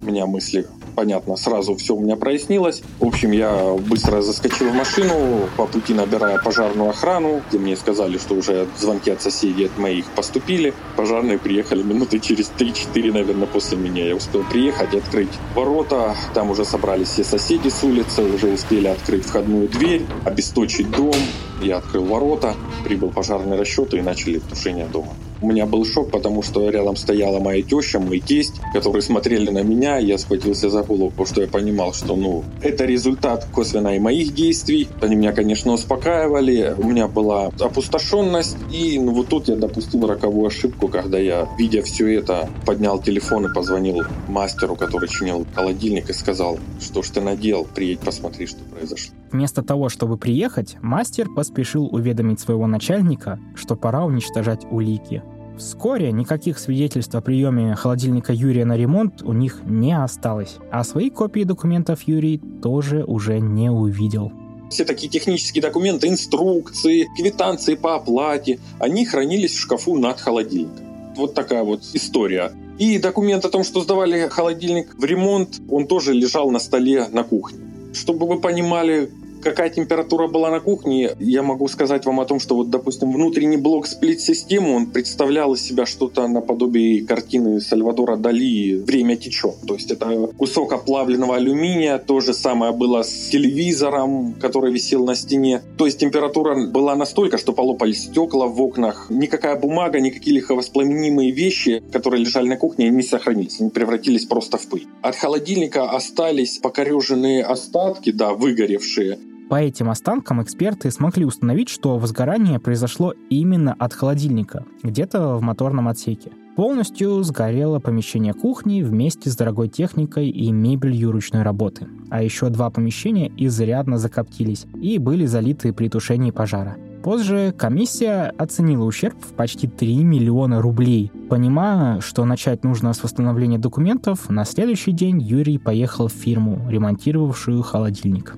[0.02, 0.66] У меня мысли,
[0.96, 2.82] понятно, сразу все у меня прояснилось.
[3.00, 8.18] В общем, я быстро заскочил в машину, по пути набирая пожарную охрану, где мне сказали,
[8.18, 10.74] что уже звонки от соседей от моих поступили.
[10.96, 14.08] Пожарные приехали минуты через 3-4, наверное, после меня.
[14.08, 16.16] Я успел приехать, открыть ворота.
[16.34, 21.14] Там уже собрались все соседи с улицы, уже успели открыть входную дверь, обесточить дом.
[21.62, 25.14] Я открыл ворота, прибыл пожарный расчет и начали тушение дома.
[25.46, 29.62] У меня был шок, потому что рядом стояла моя теща, мой тесть, которые смотрели на
[29.62, 30.00] меня.
[30.00, 34.34] Я схватился за голову, потому что я понимал, что ну, это результат косвенно и моих
[34.34, 34.88] действий.
[35.02, 36.74] Они меня, конечно, успокаивали.
[36.80, 38.58] У меня была опустошенность.
[38.72, 43.46] И ну, вот тут я допустил роковую ошибку, когда я, видя все это, поднял телефон
[43.46, 48.64] и позвонил мастеру, который чинил холодильник, и сказал, что ж ты надел, приедь посмотри, что
[48.64, 49.14] произошло.
[49.32, 55.22] Вместо того, чтобы приехать, мастер поспешил уведомить своего начальника, что пора уничтожать улики.
[55.58, 61.10] Вскоре никаких свидетельств о приеме холодильника Юрия на ремонт у них не осталось, а свои
[61.10, 64.34] копии документов Юрий тоже уже не увидел.
[64.70, 71.14] Все такие технические документы, инструкции, квитанции по оплате, они хранились в шкафу над холодильником.
[71.16, 72.52] Вот такая вот история.
[72.78, 77.24] И документ о том, что сдавали холодильник в ремонт, он тоже лежал на столе на
[77.24, 77.60] кухне.
[77.94, 79.10] Чтобы вы понимали,
[79.46, 83.58] какая температура была на кухне, я могу сказать вам о том, что вот, допустим, внутренний
[83.58, 89.56] блок сплит-системы, он представлял из себя что-то наподобие картины Сальвадора Дали «Время течет».
[89.68, 95.14] То есть это кусок оплавленного алюминия, то же самое было с телевизором, который висел на
[95.14, 95.62] стене.
[95.78, 99.12] То есть температура была настолько, что полопались стекла в окнах.
[99.12, 103.62] Никакая бумага, никакие легковоспламенимые вещи, которые лежали на кухне, не сохранились.
[103.62, 104.88] Они превратились просто в пыль.
[105.04, 109.20] От холодильника остались покореженные остатки, да, выгоревшие.
[109.50, 115.88] По этим останкам эксперты смогли установить, что возгорание произошло именно от холодильника, где-то в моторном
[115.88, 116.32] отсеке.
[116.56, 121.88] Полностью сгорело помещение кухни вместе с дорогой техникой и мебелью ручной работы.
[122.10, 126.78] А еще два помещения изрядно закоптились и были залиты при тушении пожара.
[127.04, 131.12] Позже комиссия оценила ущерб в почти 3 миллиона рублей.
[131.30, 137.62] Понимая, что начать нужно с восстановления документов, на следующий день Юрий поехал в фирму, ремонтировавшую
[137.62, 138.36] холодильник.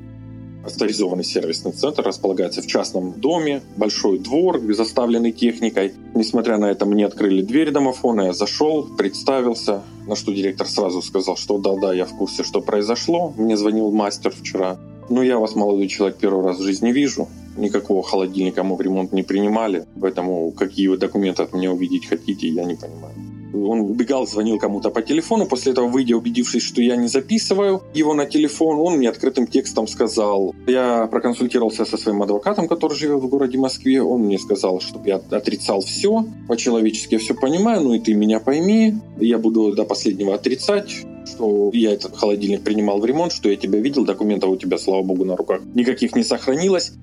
[0.68, 5.94] Авторизованный сервисный центр располагается в частном доме, большой двор, заставленный техникой.
[6.14, 11.38] Несмотря на это, мне открыли дверь домофона, я зашел, представился, на что директор сразу сказал,
[11.38, 13.34] что да-да, я в курсе, что произошло.
[13.38, 14.78] Мне звонил мастер вчера.
[15.10, 17.30] Ну, я вас, молодой человек, первый раз в жизни вижу.
[17.56, 19.86] Никакого холодильника мы в ремонт не принимали.
[20.02, 23.16] Поэтому какие вы документы от меня увидеть хотите, я не понимаю.
[23.54, 25.46] Он убегал, звонил кому-то по телефону.
[25.46, 29.88] После этого, выйдя, убедившись, что я не записываю его на телефон, он мне открытым текстом
[29.88, 30.54] сказал.
[30.66, 34.02] Я проконсультировался со своим адвокатом, который живет в городе Москве.
[34.02, 36.26] Он мне сказал, чтобы я отрицал все.
[36.48, 38.96] По-человечески я все понимаю, ну и ты меня пойми.
[39.20, 43.80] Я буду до последнего отрицать что я этот холодильник принимал в ремонт, что я тебя
[43.80, 46.94] видел, документов у тебя, слава богу, на руках никаких не сохранилось.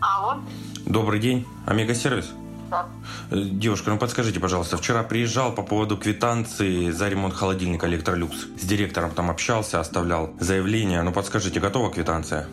[0.00, 0.40] Алло.
[0.84, 2.32] Добрый день, Омега-сервис?
[2.72, 2.86] Да.
[3.30, 8.46] Э, девушка, ну подскажите, пожалуйста, вчера приезжал по поводу квитанции за ремонт холодильника Электролюкс.
[8.58, 11.02] С директором там общался, оставлял заявление.
[11.02, 12.46] Ну подскажите, готова квитанция?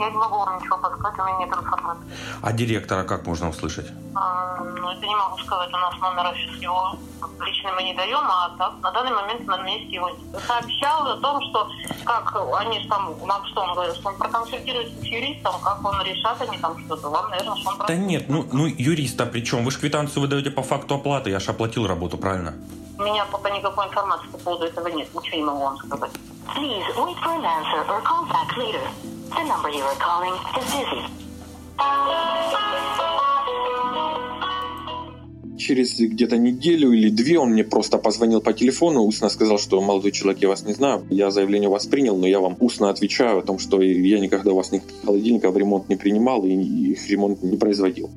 [0.00, 2.04] Я не могу вам ничего подсказать, у меня нет информации.
[2.42, 3.86] А директора как можно услышать?
[4.14, 6.96] А, ну, это не могу сказать, у нас номера сейчас его
[7.44, 10.10] лично мы не даем, а так, на данный момент на месте его
[10.46, 11.68] сообщал о том, что
[12.04, 16.40] как они там, вам что он говорил, что он проконсультируется с юристом, как он решат
[16.40, 17.08] они там что-то.
[17.10, 17.78] Вам, наверное, что он...
[17.86, 19.64] Да нет, ну, ну юриста при чем?
[19.64, 22.54] Вы же квитанцию выдаете по факту оплаты, я же оплатил работу, правильно?
[22.98, 26.10] У меня пока никакой информации по поводу этого нет, ничего не могу вам сказать.
[26.56, 29.19] Please wait for an answer or call back later.
[29.30, 31.02] The number you are calling is busy.
[35.56, 40.10] Через где-то неделю или две он мне просто позвонил по телефону, устно сказал, что молодой
[40.10, 43.38] человек, я вас не знаю, я заявление у вас принял, но я вам устно отвечаю
[43.38, 47.08] о том, что я никогда у вас никаких холодильников в ремонт не принимал и их
[47.08, 48.10] ремонт не производил.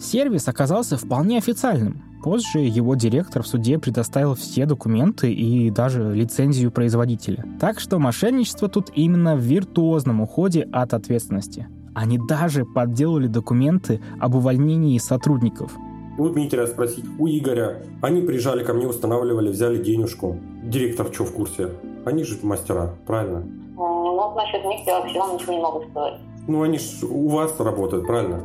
[0.00, 2.09] Сервис оказался вполне официальным.
[2.22, 7.46] Позже его директор в суде предоставил все документы и даже лицензию производителя.
[7.58, 11.68] Так что мошенничество тут именно в виртуозном уходе от ответственности.
[11.94, 15.72] Они даже подделали документы об увольнении сотрудников.
[16.18, 17.82] У Дмитрия спросить, у Игоря.
[18.02, 20.36] Они приезжали ко мне, устанавливали, взяли денежку.
[20.62, 21.70] Директор что в курсе?
[22.04, 23.42] Они же мастера, правильно?
[23.74, 26.20] Ну, насчет них я вообще вам ничего не могу сказать.
[26.46, 28.42] Ну, они же у вас работают, правильно?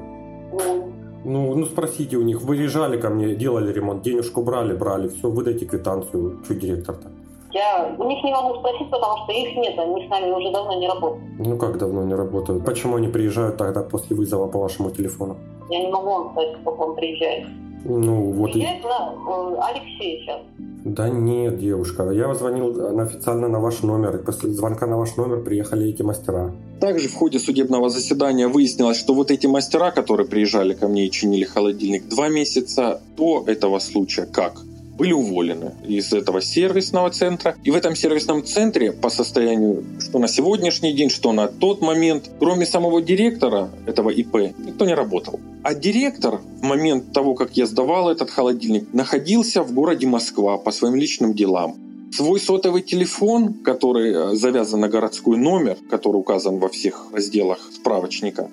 [0.53, 0.94] Ну,
[1.25, 5.65] Ну, ну спросите у них, выезжали ко мне, делали ремонт, денежку брали, брали, все, выдайте
[5.65, 6.39] квитанцию.
[6.45, 7.09] Что директор-то?
[7.55, 10.77] я у них не могу спросить, потому что их нет, они с нами уже давно
[10.77, 11.23] не работают.
[11.39, 12.65] Ну как давно не работают?
[12.65, 15.37] Почему они приезжают тогда после вызова по вашему телефону?
[15.69, 17.47] Я не могу вам сказать, сколько он приезжает.
[17.85, 18.53] Ну вот и...
[18.53, 20.41] Приезжает на э, Алексей сейчас.
[20.85, 25.15] Да нет, девушка, я звонил на- официально на ваш номер, и после звонка на ваш
[25.17, 26.51] номер приехали эти мастера.
[26.79, 31.11] Также в ходе судебного заседания выяснилось, что вот эти мастера, которые приезжали ко мне и
[31.11, 34.61] чинили холодильник два месяца до этого случая, как?
[34.97, 37.55] Были уволены из этого сервисного центра.
[37.63, 42.29] И в этом сервисном центре по состоянию, что на сегодняшний день, что на тот момент,
[42.39, 45.39] кроме самого директора этого ИП, никто не работал.
[45.63, 50.71] А директор в момент того, как я сдавал этот холодильник, находился в городе Москва по
[50.71, 51.75] своим личным делам.
[52.11, 58.49] Свой сотовый телефон, который э, завязан на городской номер, который указан во всех разделах справочника,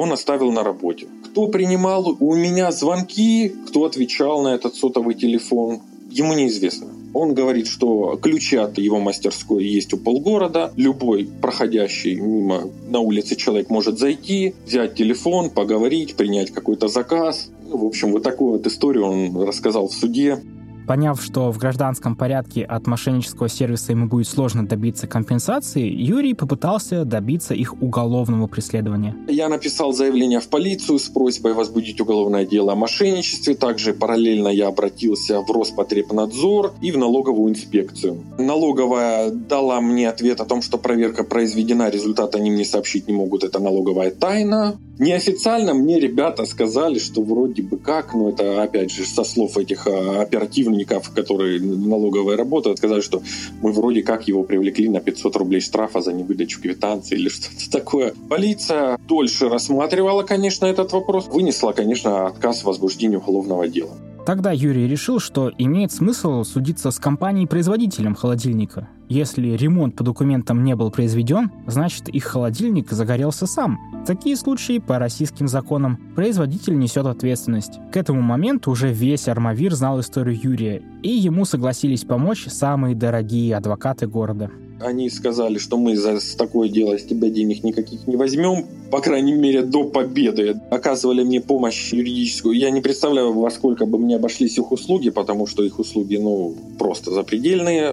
[0.00, 1.08] он оставил на работе.
[1.26, 6.86] Кто принимал у меня звонки, кто отвечал на этот сотовый телефон, ему неизвестно.
[7.12, 10.72] Он говорит, что ключи от его мастерской есть у полгорода.
[10.76, 17.50] Любой проходящий мимо на улице человек может зайти, взять телефон, поговорить, принять какой-то заказ.
[17.68, 20.40] Ну, В общем, вот такую вот историю он рассказал в суде.
[20.86, 27.04] Поняв, что в гражданском порядке от мошеннического сервиса ему будет сложно добиться компенсации, Юрий попытался
[27.04, 29.16] добиться их уголовного преследования.
[29.28, 33.54] Я написал заявление в полицию с просьбой возбудить уголовное дело о мошенничестве.
[33.54, 38.22] Также параллельно я обратился в Роспотребнадзор и в налоговую инспекцию.
[38.38, 43.44] Налоговая дала мне ответ о том, что проверка произведена, результат они мне сообщить не могут,
[43.44, 44.76] это налоговая тайна.
[45.00, 49.86] Неофициально мне ребята сказали, что вроде бы как, но это опять же со слов этих
[49.86, 53.22] а, оперативников, которые налоговая работают, сказали, что
[53.62, 58.12] мы вроде как его привлекли на 500 рублей штрафа за невыдачу квитанции или что-то такое.
[58.28, 63.96] Полиция дольше рассматривала, конечно, этот вопрос, вынесла, конечно, отказ в возбуждении уголовного дела.
[64.26, 68.86] Тогда Юрий решил, что имеет смысл судиться с компанией-производителем холодильника.
[69.10, 73.76] Если ремонт по документам не был произведен, значит их холодильник загорелся сам.
[74.04, 77.80] В такие случаи по российским законам производитель несет ответственность.
[77.92, 83.56] К этому моменту уже весь Армавир знал историю Юрия, и ему согласились помочь самые дорогие
[83.56, 84.48] адвокаты города.
[84.80, 89.32] Они сказали, что мы за такое дело с тебя денег никаких не возьмем, по крайней
[89.32, 90.60] мере, до победы.
[90.70, 92.56] Оказывали мне помощь юридическую.
[92.56, 96.54] Я не представляю, во сколько бы мне обошлись их услуги, потому что их услуги, ну,
[96.78, 97.92] просто запредельные.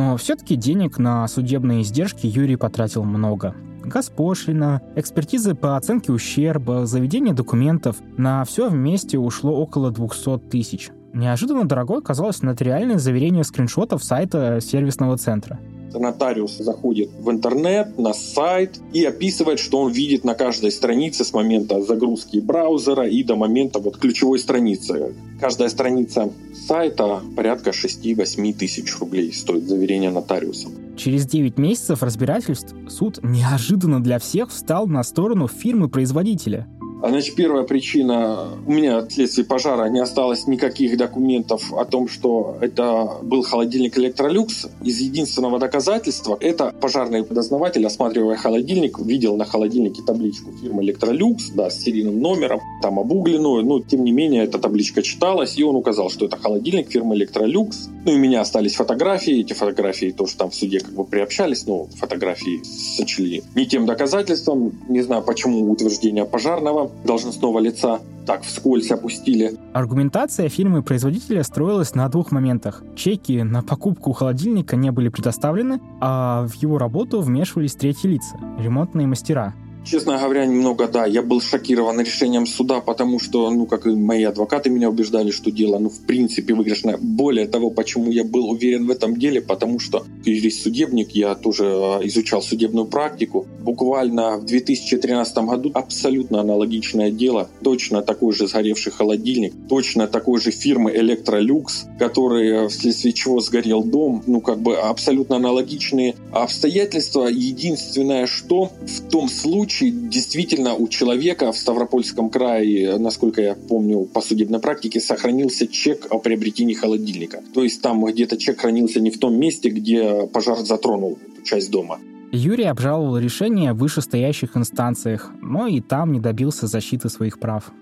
[0.00, 3.54] Но все-таки денег на судебные издержки Юрий потратил много.
[3.84, 7.96] Госпошлина, экспертизы по оценке ущерба, заведение документов.
[8.16, 10.88] На все вместе ушло около 200 тысяч.
[11.12, 15.60] Неожиданно дорогой оказалось нотариальное заверение скриншотов сайта сервисного центра.
[15.98, 21.32] Нотариус заходит в интернет, на сайт и описывает, что он видит на каждой странице с
[21.32, 25.14] момента загрузки браузера и до момента вот ключевой страницы.
[25.40, 26.30] Каждая страница
[26.66, 30.68] сайта порядка 6-8 тысяч рублей стоит заверение нотариуса.
[30.96, 36.68] Через 9 месяцев разбирательств суд неожиданно для всех встал на сторону фирмы-производителя.
[37.02, 43.18] Значит, первая причина, у меня вследствие пожара не осталось никаких документов о том, что это
[43.22, 44.68] был холодильник Electrolux.
[44.84, 51.70] Из единственного доказательства, это пожарный дознаватель, осматривая холодильник, видел на холодильнике табличку фирмы Electrolux, да,
[51.70, 56.10] с серийным номером, там обугленную, но тем не менее эта табличка читалась, и он указал,
[56.10, 57.72] что это холодильник фирмы Electrolux.
[58.04, 61.66] Ну и у меня остались фотографии, эти фотографии тоже там в суде как бы приобщались,
[61.66, 68.90] но фотографии сочли не тем доказательством, не знаю почему утверждение пожарного должностного лица так вскользь
[68.90, 69.58] опустили.
[69.72, 72.82] Аргументация фирмы-производителя строилась на двух моментах.
[72.94, 79.06] Чеки на покупку холодильника не были предоставлены, а в его работу вмешивались третьи лица— ремонтные
[79.06, 79.54] мастера.
[79.84, 84.24] Честно говоря, немного, да, я был шокирован решением суда, потому что, ну, как и мои
[84.24, 86.98] адвокаты меня убеждали, что дело, ну, в принципе, выигрышное.
[86.98, 92.00] Более того, почему я был уверен в этом деле, потому что юрист-судебник, я тоже а,
[92.04, 93.46] изучал судебную практику.
[93.60, 100.50] Буквально в 2013 году абсолютно аналогичное дело, точно такой же сгоревший холодильник, точно такой же
[100.50, 107.28] фирмы Electrolux, который вследствие чего сгорел дом, ну, как бы абсолютно аналогичные обстоятельства.
[107.28, 114.20] Единственное, что в том случае действительно у человека в Ставропольском крае, насколько я помню по
[114.20, 117.42] судебной практике, сохранился чек о приобретении холодильника.
[117.54, 121.98] То есть там где-то чек хранился не в том месте, где пожар затронул часть дома.
[122.32, 127.72] Юрий обжаловал решение в вышестоящих инстанциях, но и там не добился защиты своих прав.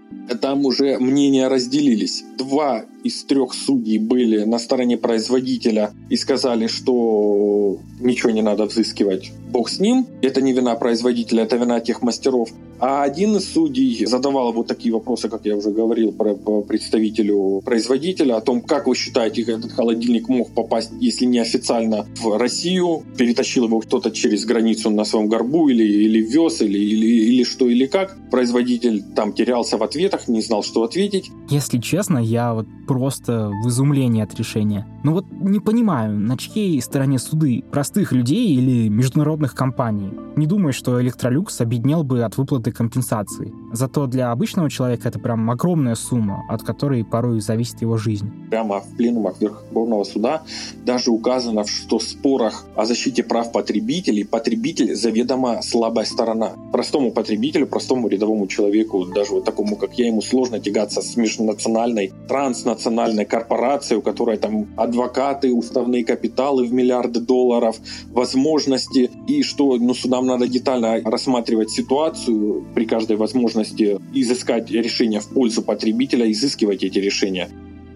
[0.40, 2.24] Там уже мнения разделились.
[2.38, 9.32] Два из трех судей были на стороне производителя и сказали, что ничего не надо взыскивать,
[9.51, 10.07] бог с ним.
[10.22, 12.49] Это не вина производителя, это вина тех мастеров.
[12.81, 17.61] А один из судей задавал вот такие вопросы, как я уже говорил, про, по представителю
[17.64, 23.03] производителя, о том, как вы считаете, этот холодильник мог попасть, если не официально, в Россию,
[23.16, 27.68] перетащил его кто-то через границу на своем горбу или, или вез, или, или, или что,
[27.68, 28.16] или как.
[28.31, 31.31] Производитель там терялся в ответах, не знал, что ответить.
[31.51, 34.87] Если честно, я вот просто в изумлении от решения.
[35.05, 37.62] Ну вот не понимаю, на чьей стороне суды?
[37.70, 40.11] Простых людей или международных компаний?
[40.37, 43.52] Не думаю, что Электролюкс обеднел бы от выплаты компенсации.
[43.72, 48.30] Зато для обычного человека это прям огромная сумма, от которой порой зависит его жизнь.
[48.50, 50.42] Прямо в пленумах Верховного суда
[50.84, 56.52] даже указано, что в спорах о защите прав потребителей потребитель заведомо слабая сторона.
[56.72, 62.12] Простому потребителю, простому рядовому человеку, даже вот такому, как я, ему сложно тягаться с межнациональной,
[62.28, 67.76] транснациональной корпорацией, у которой там адвокаты, уставные капиталы в миллиарды долларов,
[68.10, 75.28] возможности, и что ну, судам надо детально рассматривать ситуацию при каждой возможности, изыскать решение в
[75.28, 77.48] пользу потребителя, изыскивать эти решения.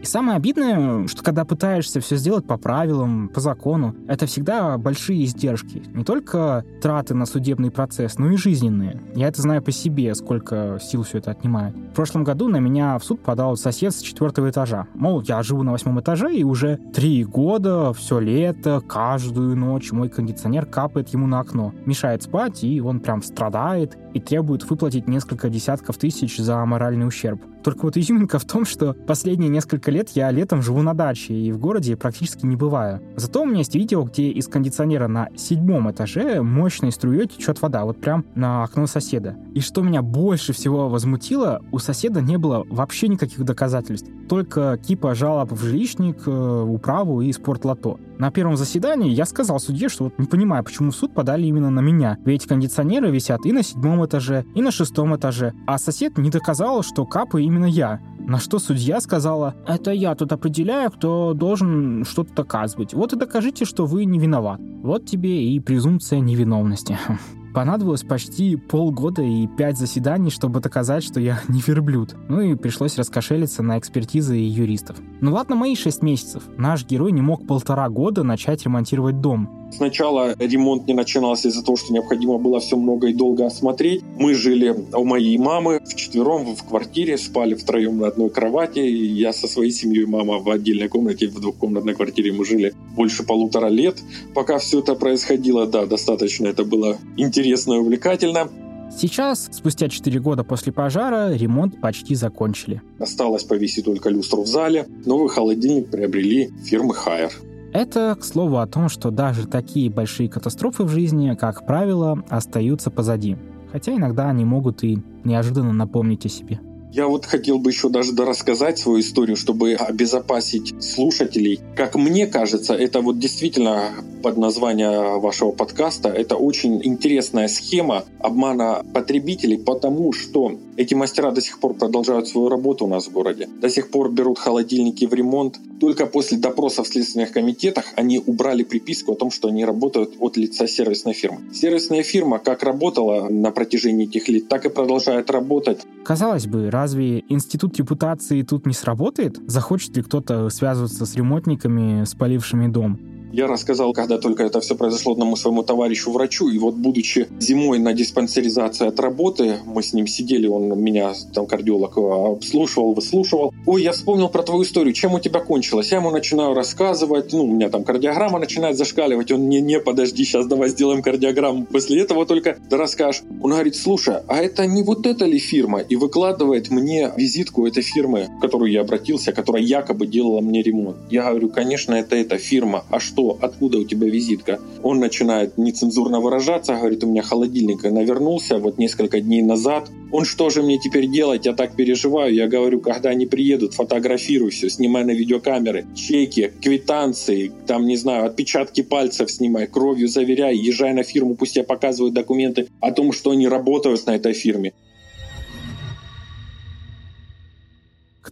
[0.03, 5.25] И самое обидное, что когда пытаешься все сделать по правилам, по закону, это всегда большие
[5.25, 5.81] издержки.
[5.95, 9.01] Не только траты на судебный процесс, но и жизненные.
[9.15, 11.77] Я это знаю по себе, сколько сил все это отнимает.
[11.77, 14.89] В прошлом году на меня в суд подал сосед с четвертого этажа.
[14.95, 20.09] Мол, я живу на восьмом этаже, и уже три года, все лето, каждую ночь мой
[20.09, 21.73] кондиционер капает ему на окно.
[21.87, 27.41] Мешает спать, и он прям страдает и требует выплатить несколько десятков тысяч за моральный ущерб.
[27.63, 31.53] Только вот изюминка в том, что последние несколько лет я летом живу на даче и
[31.53, 33.01] в городе практически не бываю.
[33.17, 37.85] Зато у меня есть видео, где из кондиционера на седьмом этаже мощной струей течет вода,
[37.85, 39.37] вот прям на окно соседа.
[39.55, 44.09] И что меня больше всего возмутило, у соседа не было вообще никаких доказательств.
[44.29, 47.99] Только кипа жалоб в жилищник, э, управу и спортлото.
[48.23, 51.71] На первом заседании я сказал судье, что вот не понимаю, почему в суд подали именно
[51.71, 52.19] на меня.
[52.25, 55.55] Ведь кондиционеры висят и на седьмом этаже, и на шестом этаже.
[55.67, 58.01] А сосед не доказал, что капаю именно я.
[58.21, 62.95] На что судья сказала, это я тут определяю, кто должен что-то доказывать.
[62.95, 64.61] Вот и докажите, что вы не виноват.
[64.61, 66.97] Вот тебе и презумпция невиновности.
[67.55, 72.17] Понадобилось почти полгода и пять заседаний, чтобы доказать, что я не верблюд.
[72.29, 74.97] Ну и пришлось раскошелиться на экспертизы и юристов.
[75.21, 76.43] Ну ладно, мои шесть месяцев.
[76.57, 79.62] Наш герой не мог полтора года начать ремонтировать дом.
[79.77, 84.03] Сначала ремонт не начинался из-за того, что необходимо было все много и долго осмотреть.
[84.19, 88.81] Мы жили у моей мамы в четвером в квартире, спали втроем на одной кровати.
[88.81, 93.69] Я со своей семьей, мама в отдельной комнате, в двухкомнатной квартире мы жили больше полутора
[93.69, 93.99] лет.
[94.35, 98.49] Пока все это происходило, да, достаточно это было интересно и увлекательно.
[98.97, 102.83] Сейчас, спустя 4 года после пожара, ремонт почти закончили.
[102.99, 104.87] Осталось повесить только люстру в зале.
[105.07, 107.33] Новый холодильник приобрели фирмы Хайер.
[107.73, 112.91] Это, к слову, о том, что даже такие большие катастрофы в жизни, как правило, остаются
[112.91, 113.37] позади.
[113.71, 116.61] Хотя иногда они могут и неожиданно напомнить о себе.
[116.93, 121.59] Я вот хотел бы еще даже рассказать свою историю, чтобы обезопасить слушателей.
[121.75, 128.85] Как мне кажется, это вот действительно под название вашего подкаста, это очень интересная схема обмана
[128.93, 133.49] потребителей, потому что эти мастера до сих пор продолжают свою работу у нас в городе.
[133.61, 135.59] До сих пор берут холодильники в ремонт.
[135.81, 140.37] Только после допроса в следственных комитетах они убрали приписку о том, что они работают от
[140.37, 141.41] лица сервисной фирмы.
[141.53, 145.81] Сервисная фирма как работала на протяжении этих лет, так и продолжает работать.
[146.05, 149.39] Казалось бы, разве институт репутации тут не сработает?
[149.47, 152.99] Захочет ли кто-то связываться с ремонтниками, спалившими дом?
[153.33, 157.79] Я рассказал, когда только это все произошло одному своему товарищу врачу, и вот будучи зимой
[157.79, 163.55] на диспансеризации от работы, мы с ним сидели, он меня, там, кардиолог, обслушивал, выслушивал.
[163.65, 165.93] Ой, я вспомнил про твою историю, чем у тебя кончилось?
[165.93, 170.25] Я ему начинаю рассказывать, ну, у меня там кардиограмма начинает зашкаливать, он не, не, подожди,
[170.25, 173.23] сейчас давай сделаем кардиограмму, после этого только да расскажешь.
[173.41, 175.81] Он говорит, слушай, а это не вот эта ли фирма?
[175.81, 180.97] И выкладывает мне визитку этой фирмы, в которую я обратился, которая якобы делала мне ремонт.
[181.11, 182.85] Я говорю, конечно, это эта фирма.
[182.91, 184.61] А что, что, откуда у тебя визитка?
[184.83, 189.91] Он начинает нецензурно выражаться, говорит, у меня холодильник навернулся вот несколько дней назад.
[190.11, 191.47] Он что же мне теперь делать?
[191.47, 192.35] Я так переживаю.
[192.35, 198.27] Я говорю, когда они приедут, фотографируй все, снимай на видеокамеры, чеки, квитанции, там, не знаю,
[198.27, 203.31] отпечатки пальцев снимай, кровью заверяй, езжай на фирму, пусть я показывают документы о том, что
[203.31, 204.73] они работают на этой фирме.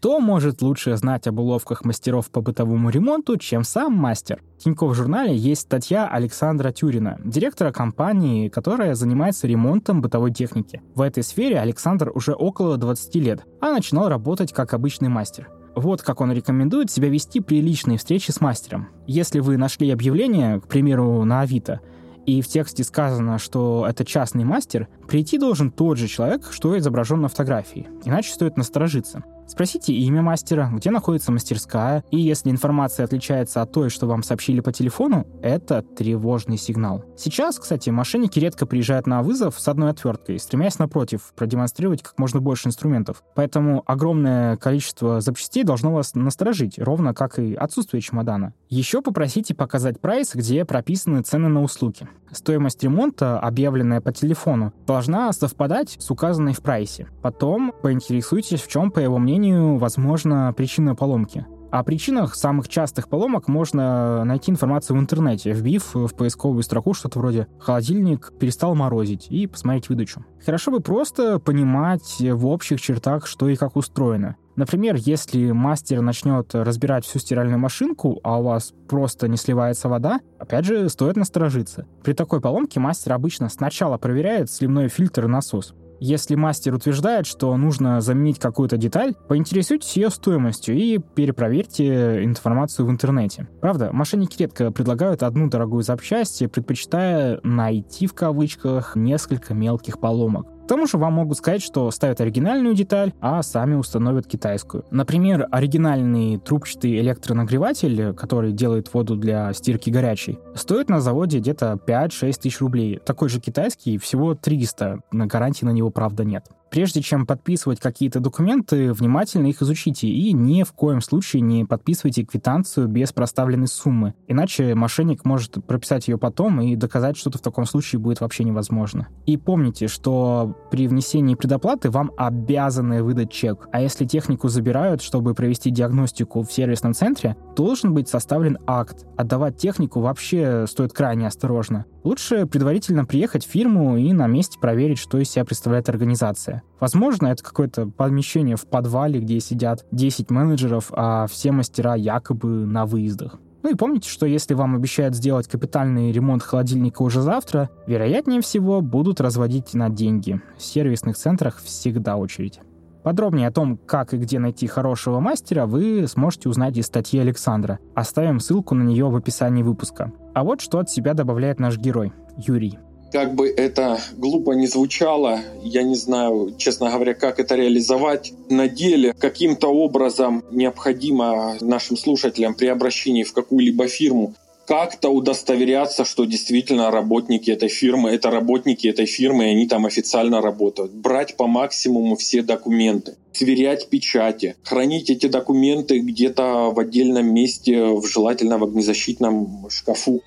[0.00, 4.42] Кто может лучше знать об уловках мастеров по бытовому ремонту, чем сам мастер?
[4.56, 10.80] В Тинькофф журнале есть статья Александра Тюрина, директора компании, которая занимается ремонтом бытовой техники.
[10.94, 15.50] В этой сфере Александр уже около 20 лет, а начинал работать как обычный мастер.
[15.76, 18.88] Вот как он рекомендует себя вести при личной встрече с мастером.
[19.06, 21.82] Если вы нашли объявление, к примеру, на Авито,
[22.24, 27.20] и в тексте сказано, что это частный мастер, прийти должен тот же человек, что изображен
[27.20, 27.88] на фотографии.
[28.04, 29.24] Иначе стоит насторожиться.
[29.50, 34.60] Спросите имя мастера, где находится мастерская, и если информация отличается от той, что вам сообщили
[34.60, 37.04] по телефону, это тревожный сигнал.
[37.16, 42.40] Сейчас, кстати, мошенники редко приезжают на вызов с одной отверткой, стремясь, напротив, продемонстрировать как можно
[42.40, 43.24] больше инструментов.
[43.34, 48.54] Поэтому огромное количество запчастей должно вас насторожить, ровно как и отсутствие чемодана.
[48.68, 52.06] Еще попросите показать прайс, где прописаны цены на услуги.
[52.30, 54.99] Стоимость ремонта, объявленная по телефону, должна
[55.32, 57.08] совпадать с указанной в прайсе.
[57.22, 61.46] Потом поинтересуйтесь, в чем, по его мнению, возможно причина поломки.
[61.70, 67.20] О причинах самых частых поломок можно найти информацию в интернете, вбив в поисковую строку что-то
[67.20, 70.24] вроде «холодильник перестал морозить» и посмотреть выдачу.
[70.44, 74.34] Хорошо бы просто понимать в общих чертах, что и как устроено.
[74.60, 80.20] Например, если мастер начнет разбирать всю стиральную машинку, а у вас просто не сливается вода,
[80.38, 81.86] опять же, стоит насторожиться.
[82.04, 85.72] При такой поломке мастер обычно сначала проверяет сливной фильтр и насос.
[85.98, 92.90] Если мастер утверждает, что нужно заменить какую-то деталь, поинтересуйтесь ее стоимостью и перепроверьте информацию в
[92.90, 93.48] интернете.
[93.62, 100.86] Правда, мошенники редко предлагают одну дорогую запчасть, предпочитая «найти» в кавычках несколько мелких поломок тому
[100.86, 104.84] же вам могут сказать, что ставят оригинальную деталь, а сами установят китайскую.
[104.92, 112.40] Например, оригинальный трубчатый электронагреватель, который делает воду для стирки горячей, стоит на заводе где-то 5-6
[112.40, 113.00] тысяч рублей.
[113.04, 116.44] Такой же китайский всего 300, на гарантии на него правда нет.
[116.70, 122.24] Прежде чем подписывать какие-то документы, внимательно их изучите и ни в коем случае не подписывайте
[122.24, 124.14] квитанцию без проставленной суммы.
[124.28, 129.08] Иначе мошенник может прописать ее потом, и доказать что-то в таком случае будет вообще невозможно.
[129.26, 133.68] И помните, что при внесении предоплаты вам обязаны выдать чек.
[133.72, 139.06] А если технику забирают, чтобы провести диагностику в сервисном центре, должен быть составлен акт.
[139.16, 141.84] Отдавать технику вообще стоит крайне осторожно.
[142.04, 146.59] Лучше предварительно приехать в фирму и на месте проверить, что из себя представляет организация.
[146.78, 152.86] Возможно, это какое-то помещение в подвале, где сидят 10 менеджеров, а все мастера якобы на
[152.86, 153.38] выездах.
[153.62, 158.80] Ну и помните, что если вам обещают сделать капитальный ремонт холодильника уже завтра, вероятнее всего
[158.80, 160.40] будут разводить на деньги.
[160.56, 162.60] В сервисных центрах всегда очередь.
[163.02, 167.78] Подробнее о том, как и где найти хорошего мастера, вы сможете узнать из статьи Александра.
[167.94, 170.12] Оставим ссылку на нее в описании выпуска.
[170.34, 172.78] А вот что от себя добавляет наш герой, Юрий.
[173.12, 178.32] Как бы это глупо не звучало, я не знаю, честно говоря, как это реализовать.
[178.48, 184.34] На деле каким-то образом необходимо нашим слушателям при обращении в какую-либо фирму
[184.70, 190.40] как-то удостоверяться, что действительно работники этой фирмы, это работники этой фирмы, и они там официально
[190.40, 190.92] работают.
[190.92, 198.06] Брать по максимуму все документы, сверять печати, хранить эти документы где-то в отдельном месте, в
[198.06, 200.22] желательно в огнезащитном шкафу.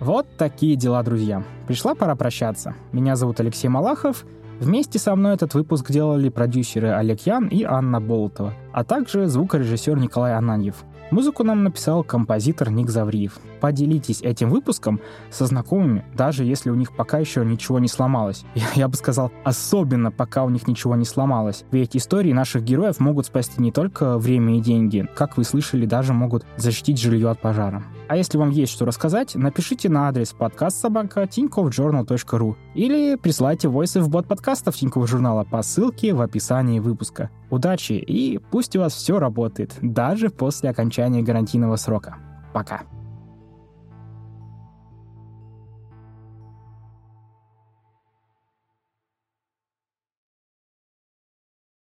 [0.00, 1.42] Вот такие дела, друзья.
[1.66, 2.74] Пришла пора прощаться.
[2.92, 4.24] Меня зовут Алексей Малахов,
[4.60, 9.96] Вместе со мной этот выпуск делали продюсеры Олег Ян и Анна Болотова, а также звукорежиссер
[9.96, 10.84] Николай Ананьев.
[11.12, 13.38] Музыку нам написал композитор Ник Завриев.
[13.60, 18.44] Поделитесь этим выпуском со знакомыми, даже если у них пока еще ничего не сломалось.
[18.54, 21.64] Я, я бы сказал, особенно пока у них ничего не сломалось.
[21.70, 26.12] Ведь истории наших героев могут спасти не только время и деньги, как вы слышали, даже
[26.12, 27.84] могут защитить жилье от пожара.
[28.08, 34.00] А если вам есть что рассказать, напишите на адрес подкаст собака tinkovjournal.ru или присылайте войсы
[34.00, 37.30] в бот подкастов Тинькофф журнала по ссылке в описании выпуска.
[37.50, 42.16] Удачи и пусть у вас все работает, даже после окончания гарантийного срока.
[42.54, 42.82] Пока.